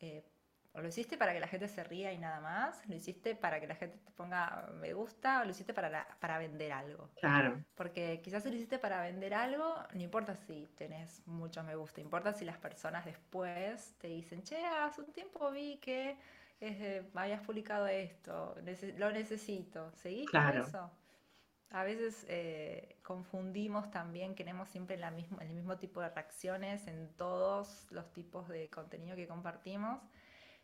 [0.00, 0.24] Eh,
[0.72, 3.60] o lo hiciste para que la gente se ría y nada más, lo hiciste para
[3.60, 7.10] que la gente te ponga me gusta o lo hiciste para, para vender algo.
[7.18, 7.60] Claro.
[7.74, 12.00] Porque quizás si lo hiciste para vender algo, no importa si tenés muchos me gusta,
[12.00, 16.16] importa si las personas después te dicen, che, hace un tiempo vi que
[16.60, 18.54] eh, habías publicado esto,
[18.96, 20.90] lo necesito, ¿seguís con eso?
[21.70, 25.08] A veces eh, confundimos también, queremos siempre la
[25.40, 30.00] el mismo tipo de reacciones en todos los tipos de contenido que compartimos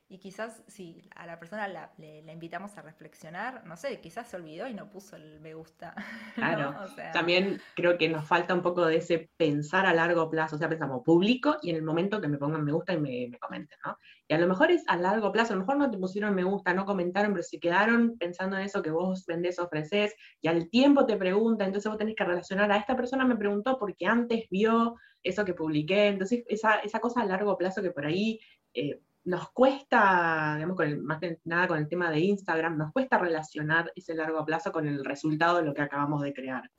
[0.09, 4.37] Y quizás si a la persona la, le, invitamos a reflexionar, no sé, quizás se
[4.37, 5.95] olvidó y no puso el me gusta.
[6.37, 6.75] Claro,
[7.13, 10.69] también creo que nos falta un poco de ese pensar a largo plazo, o sea,
[10.69, 13.79] pensamos público y en el momento que me pongan me gusta y me, me comenten,
[13.85, 13.99] ¿no?
[14.29, 16.45] Y a lo mejor es a largo plazo, a lo mejor no te pusieron me
[16.45, 20.71] gusta, no comentaron, pero se quedaron pensando en eso que vos vendés, ofreces, y al
[20.71, 24.45] tiempo te pregunta, entonces vos tenés que relacionar a esta persona me preguntó porque antes
[24.51, 24.95] vio
[25.25, 28.39] eso que publiqué, entonces esa, esa cosa a largo plazo que por ahí...
[28.73, 33.19] Eh, nos cuesta, digamos, con más que nada con el tema de Instagram, nos cuesta
[33.19, 36.71] relacionar ese largo plazo con el resultado de lo que acabamos de crear.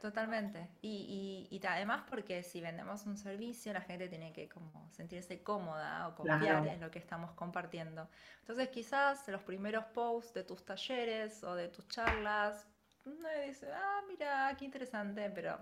[0.00, 0.68] Totalmente.
[0.82, 6.08] Y, y, además porque si vendemos un servicio, la gente tiene que como sentirse cómoda
[6.08, 8.08] o confiar en lo que estamos compartiendo.
[8.40, 12.68] Entonces quizás los primeros posts de tus talleres o de tus charlas,
[13.04, 13.14] no
[13.46, 15.56] dice, ah, mira, qué interesante, pero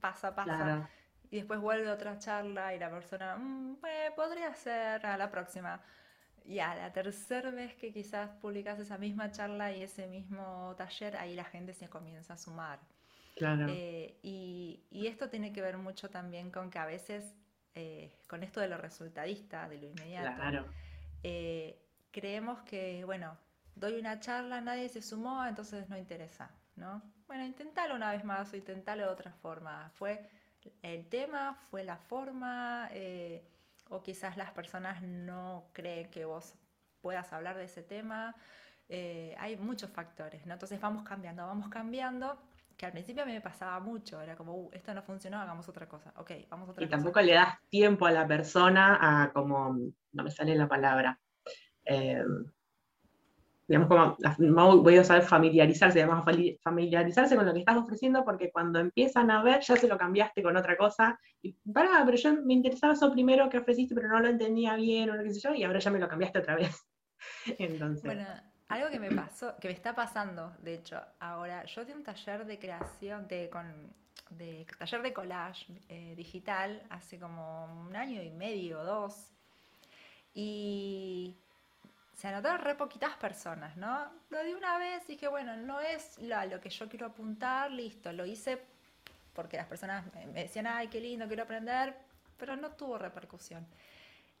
[0.00, 0.88] pasa, pasa
[1.34, 3.78] y después vuelve otra charla y la persona, mm,
[4.14, 5.80] podría ser a la próxima.
[6.44, 11.16] Y a la tercera vez que quizás publicas esa misma charla y ese mismo taller,
[11.16, 12.78] ahí la gente se comienza a sumar.
[13.34, 13.66] Claro.
[13.68, 17.34] Eh, y, y, esto tiene que ver mucho también con que a veces,
[17.74, 20.66] eh, con esto de lo resultadista, de lo inmediato, claro.
[21.24, 23.36] Eh, creemos que, bueno,
[23.74, 27.02] doy una charla, nadie se sumó, entonces no interesa, ¿no?
[27.26, 29.90] Bueno, intentalo una vez más o intentalo de otra forma.
[29.94, 30.30] Fue
[30.82, 33.44] el tema, fue la forma, eh,
[33.90, 36.54] o quizás las personas no creen que vos
[37.00, 38.34] puedas hablar de ese tema.
[38.88, 40.54] Eh, hay muchos factores, ¿no?
[40.54, 42.38] Entonces vamos cambiando, vamos cambiando,
[42.76, 45.68] que al principio a mí me pasaba mucho, era como, uh, esto no funcionó, hagamos
[45.68, 49.32] otra cosa, ok, vamos a otra y tampoco le das tiempo a la persona a
[49.32, 49.78] como,
[50.12, 51.18] no me sale la palabra,
[51.84, 52.22] eh,
[53.66, 56.24] digamos, como, voy a usar familiarizarse, digamos,
[56.62, 60.42] familiarizarse con lo que estás ofreciendo, porque cuando empiezan a ver, ya se lo cambiaste
[60.42, 64.20] con otra cosa, y pará, pero yo me interesaba eso primero que ofreciste, pero no
[64.20, 66.56] lo entendía bien, o lo que sé yo, y ahora ya me lo cambiaste otra
[66.56, 66.86] vez.
[67.58, 68.04] Entonces.
[68.04, 68.26] Bueno,
[68.68, 72.44] algo que me pasó, que me está pasando, de hecho, ahora, yo di un taller
[72.44, 73.66] de creación, de, con,
[74.30, 79.30] de taller de collage eh, digital hace como un año y medio dos,
[80.34, 81.36] y
[82.14, 84.10] se anotaron re poquitas personas, ¿no?
[84.30, 88.24] Lo di una vez dije, bueno, no es lo que yo quiero apuntar, listo, lo
[88.24, 88.62] hice
[89.34, 91.94] porque las personas me decían, ay, qué lindo, quiero aprender,
[92.38, 93.66] pero no tuvo repercusión.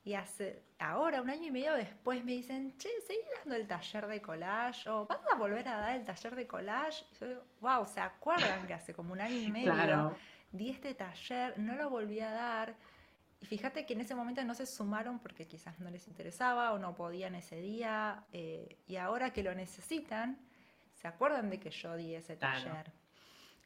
[0.04, 4.06] Y hace, ahora, un año y medio después, me dicen, che, seguí dando el taller
[4.06, 7.04] de collage, o vas a volver a dar el taller de collage.
[7.12, 10.14] Y yo digo, wow, ¿se acuerdan que hace como un año y medio
[10.52, 12.74] di este taller, no lo volví a dar?
[13.44, 16.78] Y fíjate que en ese momento no se sumaron porque quizás no les interesaba o
[16.78, 18.24] no podían ese día.
[18.32, 20.38] Eh, y ahora que lo necesitan,
[20.94, 22.90] se acuerdan de que yo di ese taller.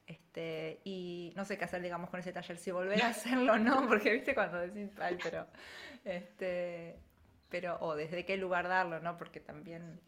[0.05, 3.59] Este, y no sé qué hacer, digamos, con ese taller, si volver a hacerlo o
[3.59, 5.47] no, porque viste cuando decís, ay, pero,
[6.05, 6.99] este,
[7.49, 9.17] pero, o desde qué lugar darlo, ¿no?
[9.17, 10.01] Porque también,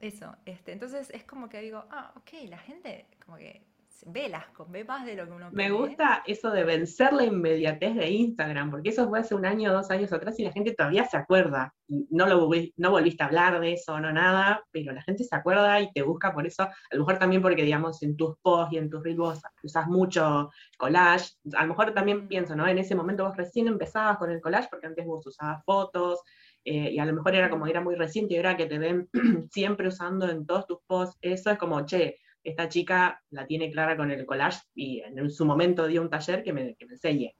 [0.00, 3.66] eso, este, entonces es como que digo, ah, ok, la gente como que
[4.06, 8.10] Velasco, ve más de lo que uno Me gusta eso de vencer la inmediatez de
[8.10, 11.16] Instagram, porque eso fue hace un año, dos años atrás y la gente todavía se
[11.16, 11.74] acuerda.
[11.88, 15.80] No, lo, no volviste a hablar de eso, no nada, pero la gente se acuerda
[15.80, 16.62] y te busca por eso.
[16.64, 20.50] A lo mejor también porque, digamos, en tus posts y en tus reels usas mucho
[20.76, 21.32] collage.
[21.56, 22.28] A lo mejor también mm.
[22.28, 22.66] pienso, ¿no?
[22.68, 26.20] En ese momento vos recién empezabas con el collage, porque antes vos usabas fotos,
[26.64, 29.08] eh, y a lo mejor era como era muy reciente y ahora que te ven
[29.50, 32.18] siempre usando en todos tus posts, eso es como, che,
[32.48, 36.42] esta chica la tiene clara con el collage y en su momento dio un taller
[36.42, 37.34] que me, que me enseñe.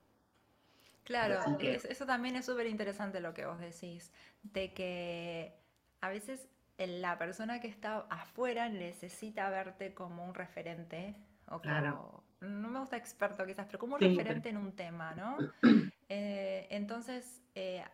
[1.04, 5.54] Claro, eso también es súper interesante lo que vos decís, de que
[6.02, 6.46] a veces
[6.76, 11.16] la persona que está afuera necesita verte como un referente,
[11.48, 15.38] o como, no me gusta experto quizás, pero como un referente en un tema, ¿no?
[16.10, 17.84] Eh, entonces, eh,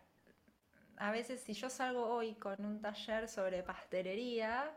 [0.95, 4.71] a veces si yo salgo hoy con un taller sobre pastelería,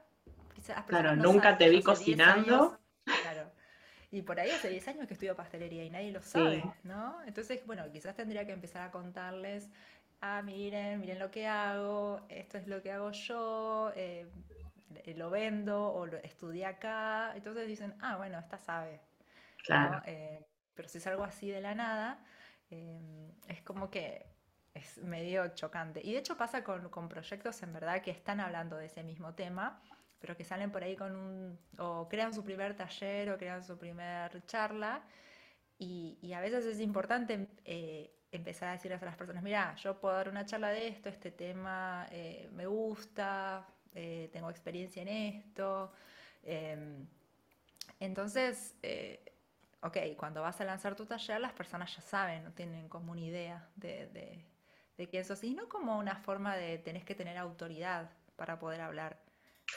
[0.87, 2.79] claro, nunca te vi cocinando.
[3.23, 3.51] claro.
[4.11, 7.21] Y por ahí hace 10 años que estudio pastelería y nadie lo sabe, ¿no?
[7.27, 9.69] Entonces, bueno, quizás tendría que empezar a contarles,
[10.23, 14.27] ah, miren, miren lo que hago, esto es lo que hago yo, eh,
[15.15, 17.33] lo vendo o lo estudié acá.
[17.37, 19.01] Entonces dicen, ah, bueno, esta sabe.
[19.65, 20.01] Claro.
[20.07, 20.43] Eh,
[20.75, 22.19] pero si es algo así de la nada,
[22.71, 24.25] em, es como que
[24.73, 26.01] es medio chocante.
[26.03, 29.35] Y de hecho pasa con, con proyectos en verdad que están hablando de ese mismo
[29.35, 29.83] tema
[30.21, 33.79] pero que salen por ahí con un, o crean su primer taller o crean su
[33.79, 35.03] primer charla.
[35.79, 40.15] Y, a veces es importante eh, empezar a decirles a las personas, mira, yo puedo
[40.15, 45.93] dar una charla de esto, este tema eh, me gusta, eh, tengo experiencia en esto.
[46.43, 47.07] Em,
[48.01, 48.75] entonces,
[49.83, 53.21] ok, cuando vas a lanzar tu taller, las personas ya saben, no tienen como una
[53.21, 54.09] idea de,
[54.97, 58.81] de quién sos, y no como una forma de tenés que tener autoridad para poder
[58.81, 59.28] hablar.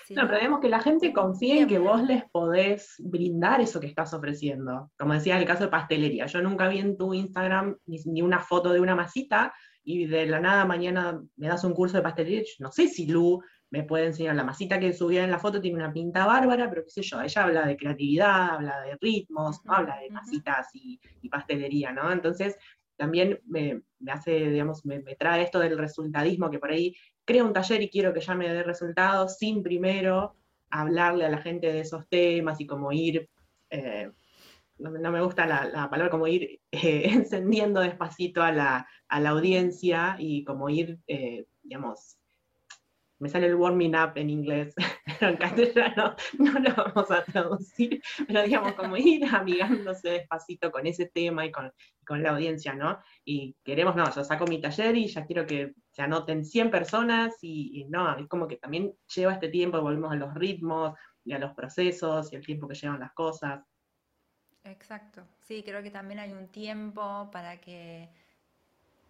[0.09, 3.87] No, pero vemos que la gente confíe en que vos les podés brindar eso que
[3.87, 4.91] estás ofreciendo.
[4.97, 6.25] Como decía el caso de pastelería.
[6.25, 10.39] Yo nunca vi en tu Instagram ni, una foto de una masita y de la
[10.39, 12.43] nada mañana me das un curso de pastelería.
[12.59, 15.77] no sé si Lu me puede enseñar la masita que subía en la foto, tiene
[15.77, 19.97] una pinta bárbara, pero qué sé yo, ella habla de creatividad, habla de ritmos, habla
[19.97, 22.11] de masitas y, pastelería, ¿no?
[22.11, 22.57] Entonces,
[22.97, 26.93] también me, hace, digamos, me, trae esto del resultadismo, que por ahí
[27.25, 30.35] creo un taller y quiero que ya me dé resultados sin primero
[30.69, 33.29] hablarle a la gente de esos temas y como ir,
[33.69, 34.11] eh,
[34.77, 40.69] no, me gusta la, palabra, como ir eh, encendiendo despacito a la, audiencia y como
[40.69, 42.17] ir, eh, digamos,
[43.21, 44.73] me sale el warming up en inglés,
[45.05, 50.87] pero en castellano no lo vamos a traducir, pero digamos, como ir amigándose despacito con
[50.87, 51.71] ese tema y con,
[52.09, 52.99] la audiencia, ¿no?
[53.23, 57.35] Y queremos, no, yo saco mi taller y ya quiero que se anoten 100 personas
[57.41, 61.39] y, no, es como que también lleva este tiempo, volvemos a los ritmos y a
[61.39, 63.61] los procesos y el tiempo que llevan las cosas.
[64.63, 68.09] Exacto, sí, creo que también hay un tiempo para que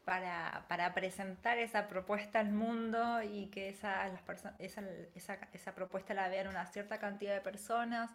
[0.05, 4.23] para, para, presentar esa propuesta al mundo y que esa, las
[4.57, 8.09] esa, esa, esa, propuesta la vean una cierta cantidad de personas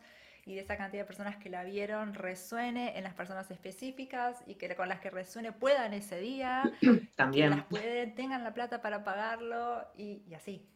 [0.47, 4.55] y de esa cantidad de personas que la vieron resuene en las personas específicas y
[4.55, 6.62] que con las que resuene puedan ese día,
[7.16, 7.51] También.
[7.51, 10.66] que las pueden, tengan la plata para pagarlo y, y así.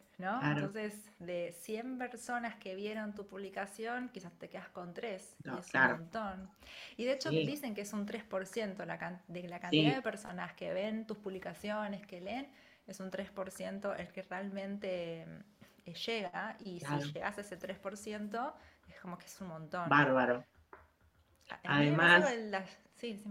[0.42, 5.74] Entonces, de 100 personas que vieron tu publicación, quizás te quedas con 3, y es
[5.74, 6.50] un montón.
[6.96, 8.86] Y de hecho dicen que es un 3% de
[9.48, 12.48] la cantidad de personas que ven tus publicaciones, que leen,
[12.86, 15.26] es un 3% el que realmente
[15.86, 18.52] eh, llega, y si llegas a ese 3%,
[18.91, 19.88] es como que es un montón.
[19.88, 20.45] Bárbaro.
[21.64, 22.32] Además...
[22.97, 23.22] Sí,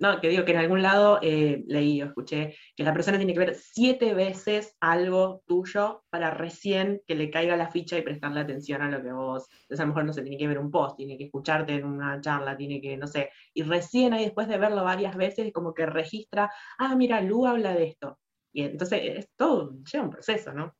[0.00, 3.34] no, que digo que en algún lado eh, leí o escuché que la persona tiene
[3.34, 8.40] que ver siete veces algo tuyo para recién que le caiga la ficha y prestarle
[8.40, 9.46] atención a lo que vos.
[9.50, 11.84] Entonces a lo mejor no se tiene que ver un post, tiene que escucharte en
[11.84, 13.30] una charla, tiene que, no sé.
[13.52, 17.74] Y recién ahí después de verlo varias veces, como que registra, ah, mira, Lu habla
[17.74, 18.18] de esto.
[18.54, 20.74] Y entonces es todo, lleva un proceso, ¿no?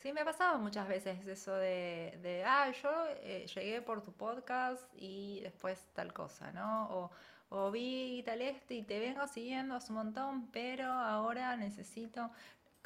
[0.00, 2.90] Sí, me ha pasado muchas veces eso de, de ah, yo
[3.22, 6.88] eh, llegué por tu podcast y después tal cosa, ¿no?
[6.90, 7.10] O,
[7.50, 12.30] o vi tal este y te vengo siguiendo hace un montón, pero ahora necesito,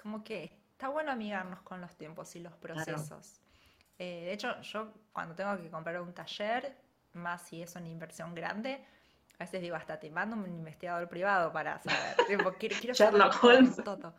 [0.01, 3.41] como que está bueno amigarnos con los tiempos y los procesos.
[3.99, 6.77] Eh, de hecho, yo cuando tengo que comprar un taller,
[7.13, 8.85] más si es una inversión grande,
[9.39, 12.17] a veces digo, hasta te mando un investigador privado para saber.
[12.59, 13.23] quiero, saber
[13.85, 14.15] todo.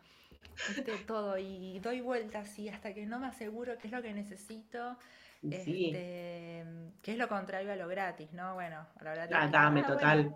[1.05, 1.37] Todo.
[1.37, 4.97] Y doy vueltas y hasta que no me aseguro qué es lo que necesito,
[5.43, 6.65] este,
[7.01, 8.53] que es lo contrario a lo gratis, ¿no?
[8.55, 9.35] Bueno, a lo gratis.
[9.39, 10.35] Ah, dame, total.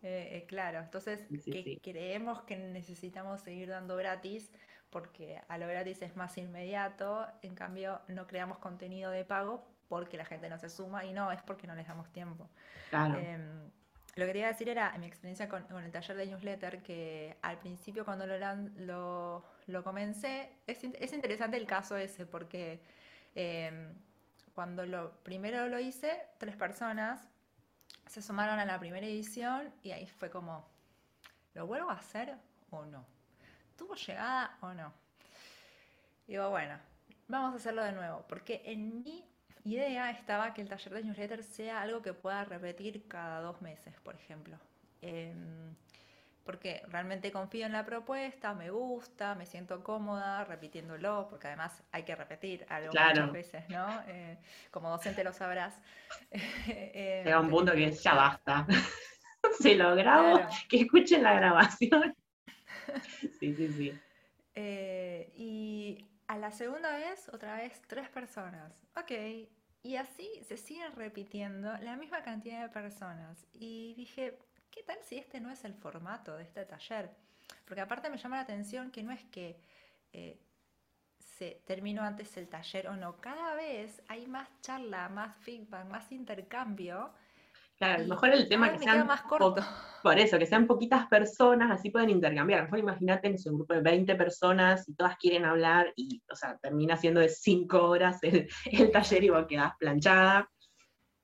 [0.00, 1.26] Eh, eh, claro, entonces
[1.82, 4.52] creemos que necesitamos seguir dando gratis
[4.90, 10.16] porque a lo gratis es más inmediato, en cambio no creamos contenido de pago porque
[10.16, 12.48] la gente no se suma y no, es porque no les damos tiempo.
[12.92, 13.70] Em,
[14.18, 18.04] lo que quería decir era mi experiencia con, el taller de newsletter, que al principio
[18.04, 22.80] cuando lo, comencé, es, es, interesante el caso ese, porque
[23.36, 23.94] em,
[24.56, 27.28] cuando lo primero lo hice, tres personas
[28.08, 30.68] se sumaron a la primera edición y ahí fue como,
[31.54, 32.34] ¿lo vuelvo a hacer
[32.70, 33.06] o no?
[33.76, 34.92] ¿Tuvo llegada o no?
[36.26, 36.76] Digo, bueno,
[37.28, 39.27] vamos a hacerlo de nuevo, porque en mi
[39.64, 43.94] idea estaba que el taller de newsletter sea algo que pueda repetir cada dos meses,
[44.02, 44.58] por ejemplo.
[45.02, 45.74] Em,
[46.44, 52.04] porque realmente confío en la propuesta, me gusta, me siento cómoda repitiéndolo, porque además hay
[52.04, 53.86] que repetir algo muchas veces, ¿no?
[54.08, 54.38] Eh,
[54.70, 55.78] como docente lo sabrás.
[56.68, 58.66] Eh, Llega un punto que ya basta.
[59.60, 62.14] Se lo grabo, que escuchen la grabación.
[63.38, 63.98] sí, sí, sí.
[64.54, 68.72] Eh, y a la segunda vez, otra vez, tres personas.
[68.96, 69.10] Ok,
[69.82, 73.46] y así se siguen repitiendo la misma cantidad de personas.
[73.52, 74.38] Y dije,
[74.70, 77.10] ¿qué tal si este no es el formato de este taller?
[77.64, 79.58] Porque aparte me llama la atención que no es que
[80.12, 80.38] eh,
[81.18, 86.12] se terminó antes el taller o no, cada vez hay más charla, más feedback, más
[86.12, 87.14] intercambio.
[87.78, 89.64] Claro, a lo mejor el tema que sean más corto.
[90.02, 92.58] por eso, que sean poquitas personas, así pueden intercambiar.
[92.58, 96.20] A lo mejor imagínate en un grupo de 20 personas y todas quieren hablar y,
[96.30, 98.48] o sea, termina siendo de 5 horas el,
[98.92, 100.48] taller y vos quedás planchada.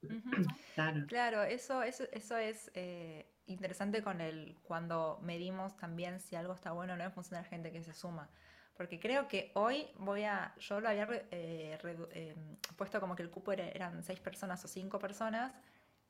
[1.07, 1.45] Claro.
[1.45, 6.95] eso, eso, eso es eh, interesante con el cuando medimos también si algo está bueno
[6.95, 8.29] o no en función de la gente que se suma.
[8.77, 12.35] Porque creo que hoy voy a, yo lo había eh, eh,
[12.77, 15.55] puesto como que el cupo eran seis personas o cinco personas,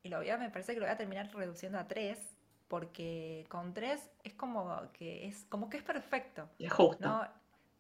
[0.04, 2.18] y lo voy a, me parece que lo voy a terminar reduciendo a tres,
[2.68, 6.48] porque con tres es como que es, como que es perfecto.
[6.58, 7.08] Es justo.
[7.08, 7.26] ¿no?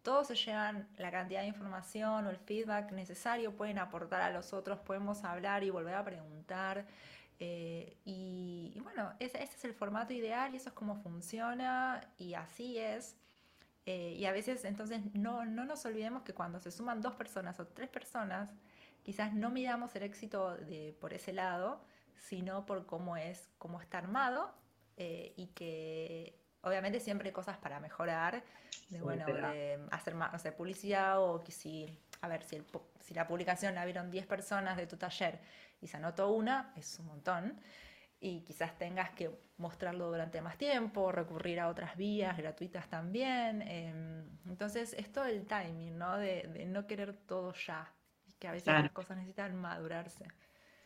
[0.02, 4.54] Todos se llevan la cantidad de información o el feedback necesario, pueden aportar a los
[4.54, 6.86] otros, podemos hablar y volver a preguntar.
[7.38, 12.78] Eh, y, bueno, ese, es el formato ideal y eso es como funciona y así
[12.78, 13.16] es.
[13.84, 17.60] Eh, y a veces entonces no, no nos olvidemos que cuando se suman dos personas
[17.60, 18.48] o tres personas,
[19.02, 21.82] quizás no midamos el éxito de, por ese lado,
[22.16, 24.54] sino por cómo es, cómo está armado
[24.96, 28.42] eh, y que obviamente siempre hay cosas para mejorar,
[28.88, 32.62] de, bueno, de hacer más, no sé, publicidad o que si, a ver, si,
[33.00, 35.40] si la publicación la vieron 10 personas de tu taller
[35.80, 37.60] y se anotó una, es un montón.
[38.20, 43.60] Y quizás tengas que mostrarlo durante más tiempo, recurrir a otras vías gratuitas también.
[43.60, 46.16] Em, entonces, es todo el timing, ¿no?
[46.16, 47.92] De, no querer todo ya.
[48.26, 50.26] Y que a veces las cosas necesitan madurarse.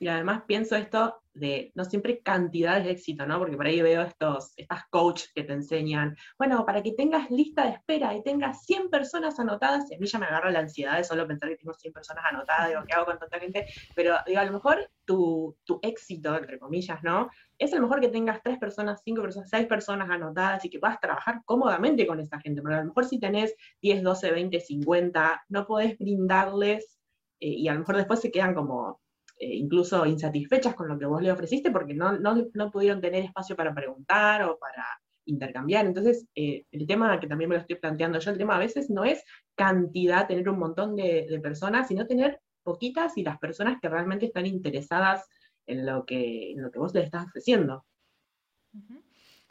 [0.00, 3.38] Y además pienso esto de no siempre cantidades de éxito, ¿no?
[3.38, 7.64] Porque por ahí veo estos, estas coaches que te enseñan, bueno, para que tengas lista
[7.64, 10.96] de espera y tengas 100 personas anotadas, y a mí ya me agarra la ansiedad
[10.96, 13.66] de solo pensar que tengo 100 personas anotadas, digo, ¿qué hago con tanta gente?
[13.94, 17.30] Pero digo, a lo mejor tu, tu éxito, entre comillas, ¿no?
[17.56, 20.78] Es a lo mejor que tengas 3 personas, 5 personas, 6 personas anotadas y que
[20.78, 24.60] puedas trabajar cómodamente con esa gente, pero a lo mejor si tenés 10, 12, 20,
[24.60, 26.98] 50, no podés brindarles
[27.40, 29.00] eh, y a lo mejor después se quedan como
[29.38, 33.54] eh, incluso insatisfechas con lo que vos le ofreciste porque no, no, pudieron tener espacio
[33.54, 34.84] para preguntar o para
[35.26, 35.86] intercambiar.
[35.86, 38.90] Entonces, eh, el tema que también me lo estoy planteando yo, el tema a veces
[38.90, 39.22] no es
[39.54, 44.46] cantidad, tener un montón de, personas, sino tener poquitas y las personas que realmente están
[44.46, 45.28] interesadas
[45.66, 47.84] en lo que, en lo que vos le estás ofreciendo.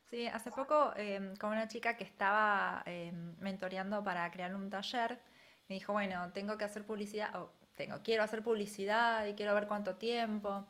[0.10, 5.20] Sí, hace poco em, con una chica que estaba em, mentoreando para crear un taller,
[5.70, 7.32] me dijo, bueno, tengo que hacer publicidad,
[7.78, 10.66] tengo, quiero hacer publicidad y quiero ver cuánto tiempo.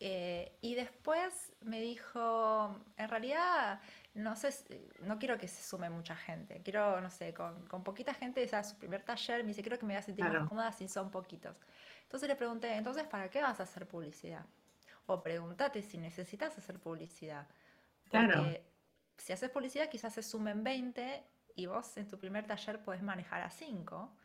[0.00, 3.80] Eh, y después me dijo, en realidad,
[4.14, 4.50] no sé,
[5.00, 8.48] no quiero que se sume mucha gente, quiero, no sé, con, con poquita gente, o
[8.48, 10.88] sea, su primer taller, me dice, creo que me voy a sentir más cómoda si
[10.88, 11.56] son poquitos.
[12.02, 14.44] Entonces le pregunté, entonces, ¿para qué vas a hacer publicidad?
[15.06, 17.46] O pregúntate si necesitas hacer publicidad.
[18.10, 18.46] Porque claro.
[19.18, 21.24] si haces publicidad, quizás se sumen 20
[21.56, 24.16] y vos en tu primer taller podés manejar a 5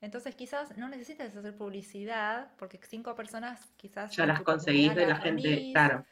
[0.00, 4.14] entonces quizás no necesites hacer publicidad porque cinco personas quizás...
[4.16, 6.04] Ya las conseguís de la gente, claro.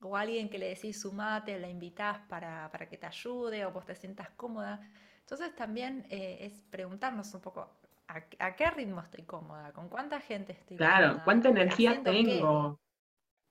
[0.00, 3.86] O alguien que le decís sumate, la invitás para, para que te ayude o vos
[3.86, 4.80] te sientas cómoda.
[5.20, 7.70] Entonces también eh, es preguntarnos un poco,
[8.08, 9.72] ¿a, qué ritmo estoy cómoda?
[9.72, 10.96] ¿Con cuánta gente estoy cómoda?
[10.96, 12.80] Claro, ¿cuánta energía tengo?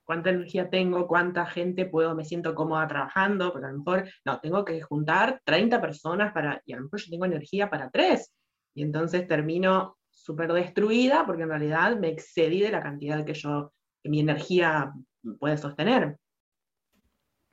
[0.04, 1.08] ¿Cuánta energía tengo?
[1.08, 3.54] ¿Cuánta gente puedo, me siento cómoda trabajando?
[3.54, 7.00] Porque a lo mejor, no, tengo que juntar 30 personas para, y a lo mejor
[7.00, 8.34] yo tengo energía para tres
[8.74, 13.74] y entonces termino súper destruida porque en realidad me excedí de la cantidad que yo,
[14.02, 14.92] que mi energía
[15.40, 16.18] puede sostener.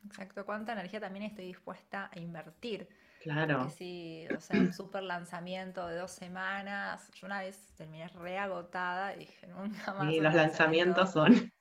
[0.05, 2.89] Exacto, cuánta energía también estoy dispuesta a invertir.
[3.23, 3.59] Claro.
[3.59, 9.14] Porque si, o sea, un super lanzamiento de dos semanas, yo una vez terminé reagotada
[9.16, 10.12] y dije, nunca más.
[10.12, 11.53] Y los lanzamientos son.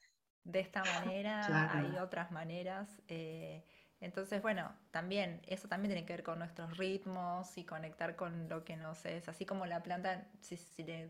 [0.44, 3.02] De esta manera, hay otras maneras.
[3.08, 3.66] Eh,
[4.00, 8.64] entonces, bueno, también, eso también tiene que ver con nuestros ritmos y conectar con lo
[8.64, 9.28] que nos es.
[9.28, 11.10] Así como la planta, si, le,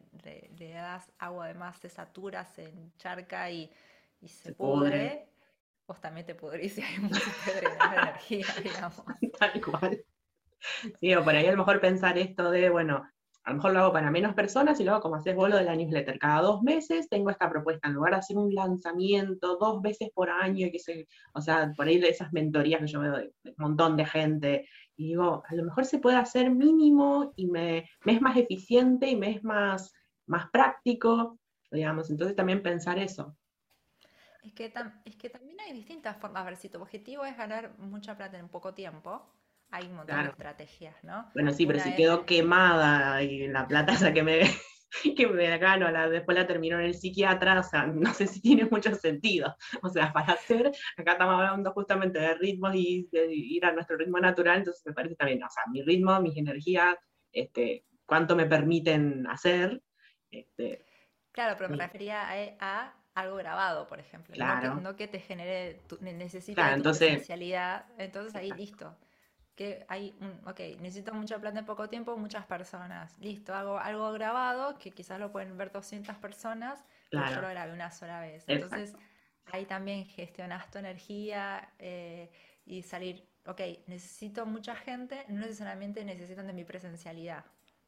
[0.73, 3.69] das agua además, se satura, se encharca y,
[4.25, 5.27] se, pudre,
[5.85, 7.19] vos también te pudrís y hay mucha
[7.93, 9.03] energía, digamos.
[9.37, 10.05] Tal cual.
[10.99, 13.05] Sí, o por ahí a lo mejor pensar esto de, bueno,
[13.47, 15.63] a lo mejor lo hago para menos personas y luego como haces vos lo de
[15.63, 19.81] la newsletter, cada dos meses tengo esta propuesta, en lugar de hacer un lanzamiento dos
[19.81, 23.15] veces por año, que se, o sea, por ahí de esas mentorías que yo veo
[23.15, 24.67] de, un montón de gente,
[24.97, 29.15] y digo, a lo mejor se puede hacer mínimo y me, es más eficiente y
[29.15, 29.93] me es más,
[30.25, 31.39] más práctico,
[31.71, 33.37] digamos, entonces también pensar eso.
[34.43, 34.73] Es que,
[35.05, 38.37] es que también hay distintas formas, a ver, si tu objetivo es ganar mucha plata
[38.37, 39.25] en poco tiempo,
[39.71, 41.29] hay un montón de estrategias, ¿no?
[41.33, 44.41] Bueno, sí, pero si quedó quemada y la plata esa que me,
[45.15, 48.41] que me gano, la, después la terminó en el psiquiatra, o sea, no sé si
[48.41, 49.55] tiene mucho sentido.
[49.81, 53.97] O sea, para hacer, acá estamos hablando justamente de ritmos y de ir a nuestro
[53.97, 56.95] ritmo natural, entonces me parece también, o sea, mi ritmo, mis energías,
[57.31, 59.81] este, cuánto me permiten hacer.
[60.31, 60.85] Este,
[61.31, 62.27] claro, pero me refería
[62.59, 64.33] a, algo grabado, por ejemplo.
[64.33, 64.75] Claro.
[64.75, 67.27] No, que, te genere, tu, necesita tu entonces,
[67.97, 68.95] entonces ahí listo
[69.57, 73.17] que hay, un, ok, necesito mucha plata en poco tiempo, muchas personas.
[73.17, 77.73] Listo, hago algo grabado que quizás lo pueden ver 200 personas, pero yo lo grabé
[77.73, 78.43] una sola vez.
[78.47, 78.95] Entonces,
[79.51, 82.29] ahí también gestionas tu energía eh,
[82.67, 87.43] y salir, ok, necesito mucha gente, no necesariamente necesitan de mi presencialidad,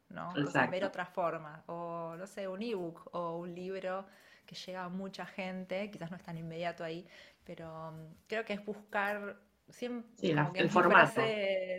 [0.08, 0.30] ¿no?
[0.30, 4.06] O sea, ver otra forma, o no sé, un ebook o un libro
[4.44, 7.06] que llega a mucha gente, quizás no es tan inmediato ahí,
[7.44, 9.36] pero mm, creo que es buscar
[9.72, 11.20] siempre, sí, el formato.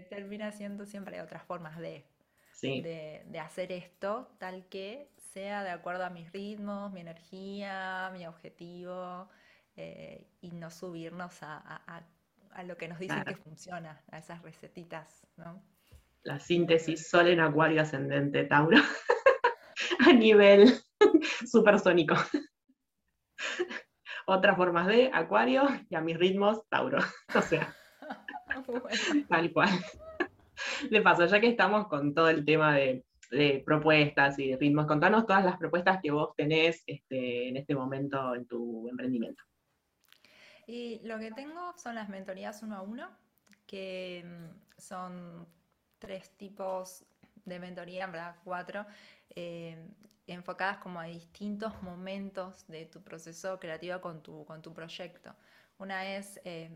[0.10, 2.06] termina siendo siempre otras formas de,
[2.62, 9.30] de, hacer esto, tal que sea de acuerdo a mis ritmos, mi energía, mi objetivo,
[9.76, 12.04] eh, y no subirnos a,
[12.66, 15.64] lo que nos dicen que funciona, a esas recetitas, ¿no?
[16.24, 18.78] La síntesis Sol en Acuario ascendente Tauro
[20.08, 20.72] a nivel
[21.52, 22.16] supersónico.
[24.28, 27.00] Otras formas de Acuario y a mis ritmos Tauro.
[27.34, 27.74] O sea,
[29.30, 29.69] tal cual.
[30.89, 33.03] De paso, ya que estamos con todo el tema de,
[33.65, 38.36] propuestas y de ritmos, contanos todas las propuestas que vos tenés este, en este momento
[38.36, 39.41] en tu emprendimiento.
[40.67, 43.09] Y lo que tengo son las mentorías uno a uno,
[43.65, 45.47] que mm, son
[45.97, 47.05] tres tipos
[47.45, 48.86] de mentoría, en verdad cuatro,
[49.36, 49.78] eh,
[50.28, 55.36] enfocadas como a distintos momentos de tu proceso creativo con tu, con tu proyecto.
[55.78, 56.72] Una es eh,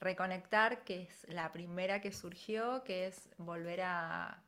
[0.00, 4.42] reconectar, que es la primera que surgió, que es volver a,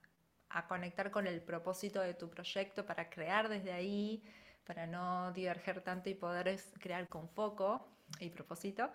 [0.66, 4.22] conectar con el propósito de tu proyecto para crear desde ahí,
[4.64, 7.86] para no diverger tanto y poder crear con foco
[8.18, 8.90] y propósito.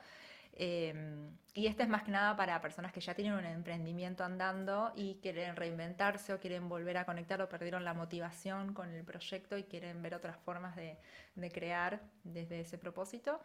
[0.55, 4.93] Em, y este es más que nada para personas que ya tienen un emprendimiento andando
[4.95, 9.57] y quieren reinventarse o quieren volver a conectar o perdieron la motivación con el proyecto
[9.57, 10.97] y quieren ver otras formas de,
[11.35, 13.41] de crear desde ese propósito.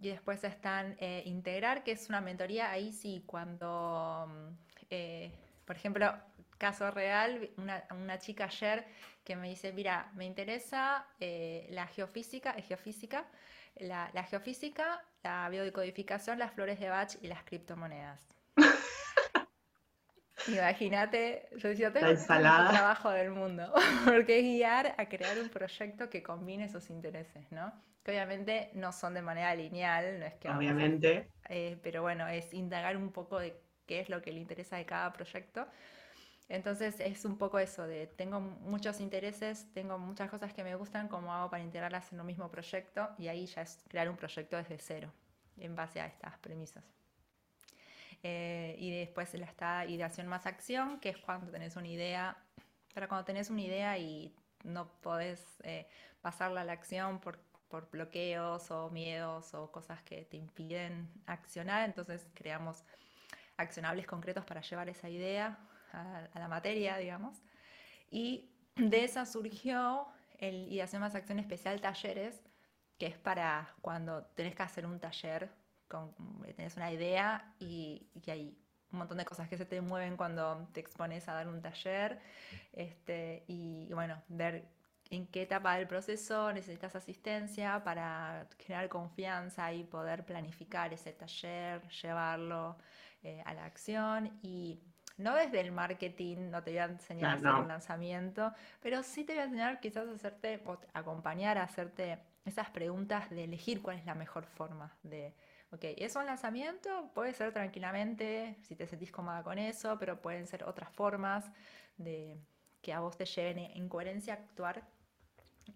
[0.00, 4.54] Y después están eh, Integrar, que es una mentoría, ahí sí, cuando, mm,
[4.90, 5.32] eh,
[5.64, 6.14] por ejemplo,
[6.56, 8.84] caso real, una, una, chica ayer
[9.24, 13.26] que me dice, mira, me interesa eh, la geofísica, es geofísica,
[13.76, 18.37] la, geofísica, la biodecodificación, las flores de Bach y las criptomonedas.
[20.48, 23.72] Imagínate, yo decía, tengo el trabajo del mundo,
[24.04, 27.72] porque es guiar a crear un proyecto que combine esos intereses, ¿no?
[28.08, 30.48] obviamente no son de manera lineal, no es que...
[30.48, 31.30] Obviamente.
[31.48, 34.86] Eh, pero bueno, es indagar un poco de qué es lo que le interesa de
[34.86, 35.66] cada proyecto.
[36.48, 41.08] Entonces es un poco eso, de tengo muchos intereses, tengo muchas cosas que me gustan,
[41.08, 43.10] ¿cómo hago para integrarlas en un mismo proyecto?
[43.18, 45.12] Y ahí ya es crear un proyecto desde cero,
[45.58, 46.97] en base a estas premisas.
[48.22, 52.36] Eh, y después está ideación más acción, que es cuando tenés una idea,
[52.94, 55.86] pero cuando tenés una idea y no podés eh,
[56.20, 61.84] pasarla a la acción porque por bloqueos o miedos o cosas que te impiden accionar,
[61.84, 62.84] entonces creamos
[63.56, 65.58] accionables concretos para llevar esa idea
[65.92, 67.42] a, la materia, digamos.
[68.10, 70.08] Y de esa surgió
[70.38, 72.40] el y hacemos acción especial talleres,
[72.98, 75.50] que es para cuando tenés que hacer un taller,
[75.88, 76.14] con,
[76.56, 78.58] tenés una idea y, y hay
[78.92, 82.20] un montón de cosas que se te mueven cuando te expones a dar un taller,
[82.72, 84.68] este, y bueno, ver
[85.10, 91.86] en qué etapa del proceso necesitas asistencia para generar confianza y poder planificar ese taller,
[91.88, 92.76] llevarlo
[93.22, 94.38] eh, a la acción.
[94.42, 94.80] Y
[95.16, 99.24] no desde el marketing, no te voy a enseñar a hacer un lanzamiento, pero sí
[99.24, 100.62] te voy a enseñar quizás a hacerte,
[100.92, 105.34] acompañar a hacerte esas preguntas de elegir cuál es la mejor forma de,
[105.70, 107.10] ok, ¿es un lanzamiento?
[107.14, 111.50] Puede ser tranquilamente, si te sentís cómoda con eso, pero pueden ser otras formas
[111.96, 112.38] de
[112.80, 114.88] que a vos te lleven en coherencia a actuar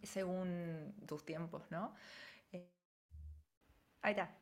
[0.03, 1.95] según tus tiempos, ¿no?
[2.53, 2.69] Eh,
[4.03, 4.37] ahí está.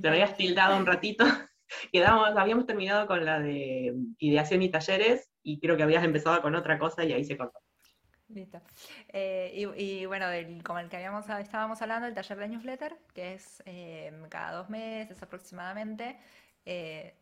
[0.00, 1.24] Te habías tildado un ratito.
[1.92, 6.54] Quedamos, habíamos terminado con la de ideación y talleres y creo que habías empezado con
[6.54, 7.58] otra cosa y ahí se cortó.
[8.32, 8.62] Listo.
[9.08, 10.26] Eh, y, bueno,
[10.64, 14.70] como el que habíamos, estábamos hablando, el taller de newsletter, que es eh, cada dos
[14.70, 16.18] meses aproximadamente,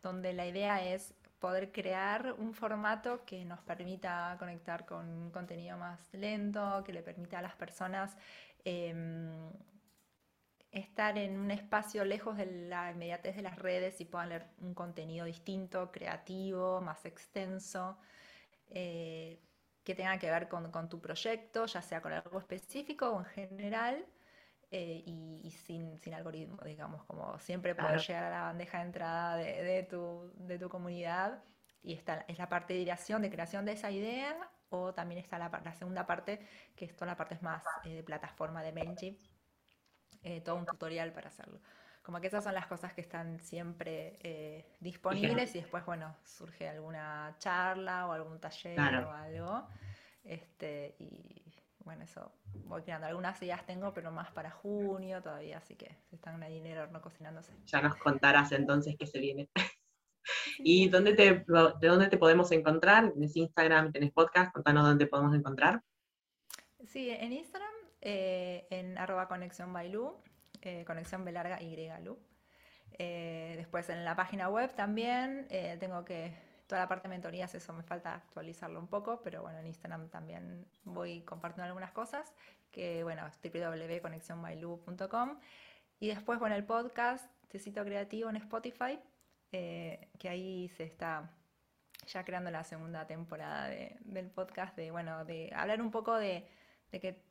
[0.02, 5.76] donde la idea es poder crear un formato que nos permita conectar con un contenido
[5.78, 8.16] más lento, que le permita a las personas
[8.64, 9.50] em,
[10.70, 14.74] estar en un espacio lejos de la inmediatez de las redes y puedan leer un
[14.74, 17.98] contenido distinto, creativo, más extenso,
[18.68, 19.40] eh,
[19.84, 24.06] que tenga que ver con, tu proyecto, ya sea con algo específico o en general.
[24.72, 29.82] Eh, y, sin, algoritmo, digamos, como siempre poder llegar a la bandeja de entrada de,
[29.82, 31.42] tu, de tu comunidad.
[31.82, 34.36] Y esta es la parte de ideación, de creación de esa idea,
[34.68, 38.02] o también está la, la segunda parte, que es toda la parte más eh, de
[38.04, 39.18] plataforma de MailChimp,
[40.22, 41.60] eh, todo un tutorial para hacerlo.
[42.02, 47.36] Como que esas son las cosas que están siempre disponibles y después, bueno, surge alguna
[47.38, 49.68] charla o algún taller o algo.
[50.24, 51.50] Este, y
[51.84, 52.32] bueno, eso
[52.66, 53.06] voy creando.
[53.06, 57.00] Algunas ideas tengo, pero más para junio todavía, así que están ahí en el horno
[57.00, 57.52] cocinándose.
[57.66, 59.48] Ya nos contarás entonces qué se viene.
[60.58, 63.12] ¿Y dónde te, de dónde te podemos encontrar?
[63.12, 63.92] ¿Tienes Instagram?
[63.92, 64.52] ¿Tienes podcast?
[64.52, 65.82] Contanos dónde podemos encontrar.
[66.86, 70.14] Sí, en Instagram, eh, en arroba conexión bailú,
[70.62, 72.18] eh, conexión B Y Lu.
[72.92, 76.34] Eh, después en la página web también eh, tengo que,
[76.66, 80.08] toda la parte de mentorías, eso me falta actualizarlo un poco, pero bueno, en Instagram
[80.08, 82.34] también voy compartiendo algunas cosas,
[82.70, 85.38] que bueno, es www.conexionmailu.com.
[85.98, 88.98] Y después, bueno, el podcast Tecito Creativo en Spotify,
[89.50, 91.30] que ahí se está
[92.06, 96.46] ya creando la segunda temporada del podcast, de, bueno, de hablar un poco de,
[96.90, 97.22] de que,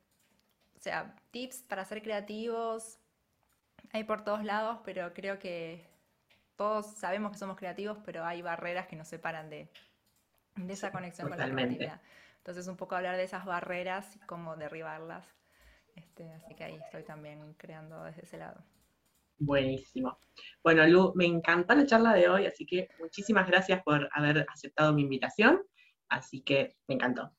[0.76, 2.99] o sea, tips para ser creativos,
[3.92, 5.88] hay por todos lados, pero creo que
[6.56, 9.68] todos sabemos que somos creativos, pero hay barreras que nos separan de,
[10.68, 12.00] esa conexión con la creatividad.
[12.38, 15.26] Entonces, un poco hablar de esas barreras y cómo derribarlas.
[15.94, 18.62] Este, así que ahí estoy también creando desde ese lado.
[19.38, 20.18] Buenísimo.
[20.62, 24.92] Bueno, Lu, me encantó la charla de hoy, así que muchísimas gracias por haber aceptado
[24.92, 25.62] mi invitación.
[26.08, 27.32] Así que me encantó.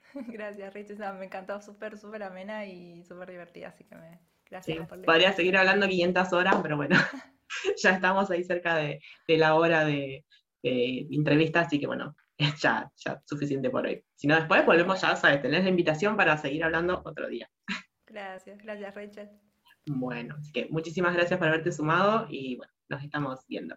[0.14, 0.98] Gracias, Rich.
[1.18, 5.56] me encantó, súper, súper amena y súper divertida, así que me, gracias por Podría seguir
[5.56, 6.96] hablando 500 horas, pero bueno,
[7.82, 10.24] ya estamos ahí cerca de, la hora de,
[10.62, 12.16] entrevista, así que bueno,
[12.60, 14.04] ya, ya suficiente por hoy.
[14.14, 17.48] Si no, después volvemos ya, sabes, tenés la invitación para seguir hablando otro día.
[18.06, 19.30] Gracias, gracias, Rachel.
[19.86, 23.76] Bueno, así que muchísimas gracias por haberte sumado y bueno, nos estamos viendo.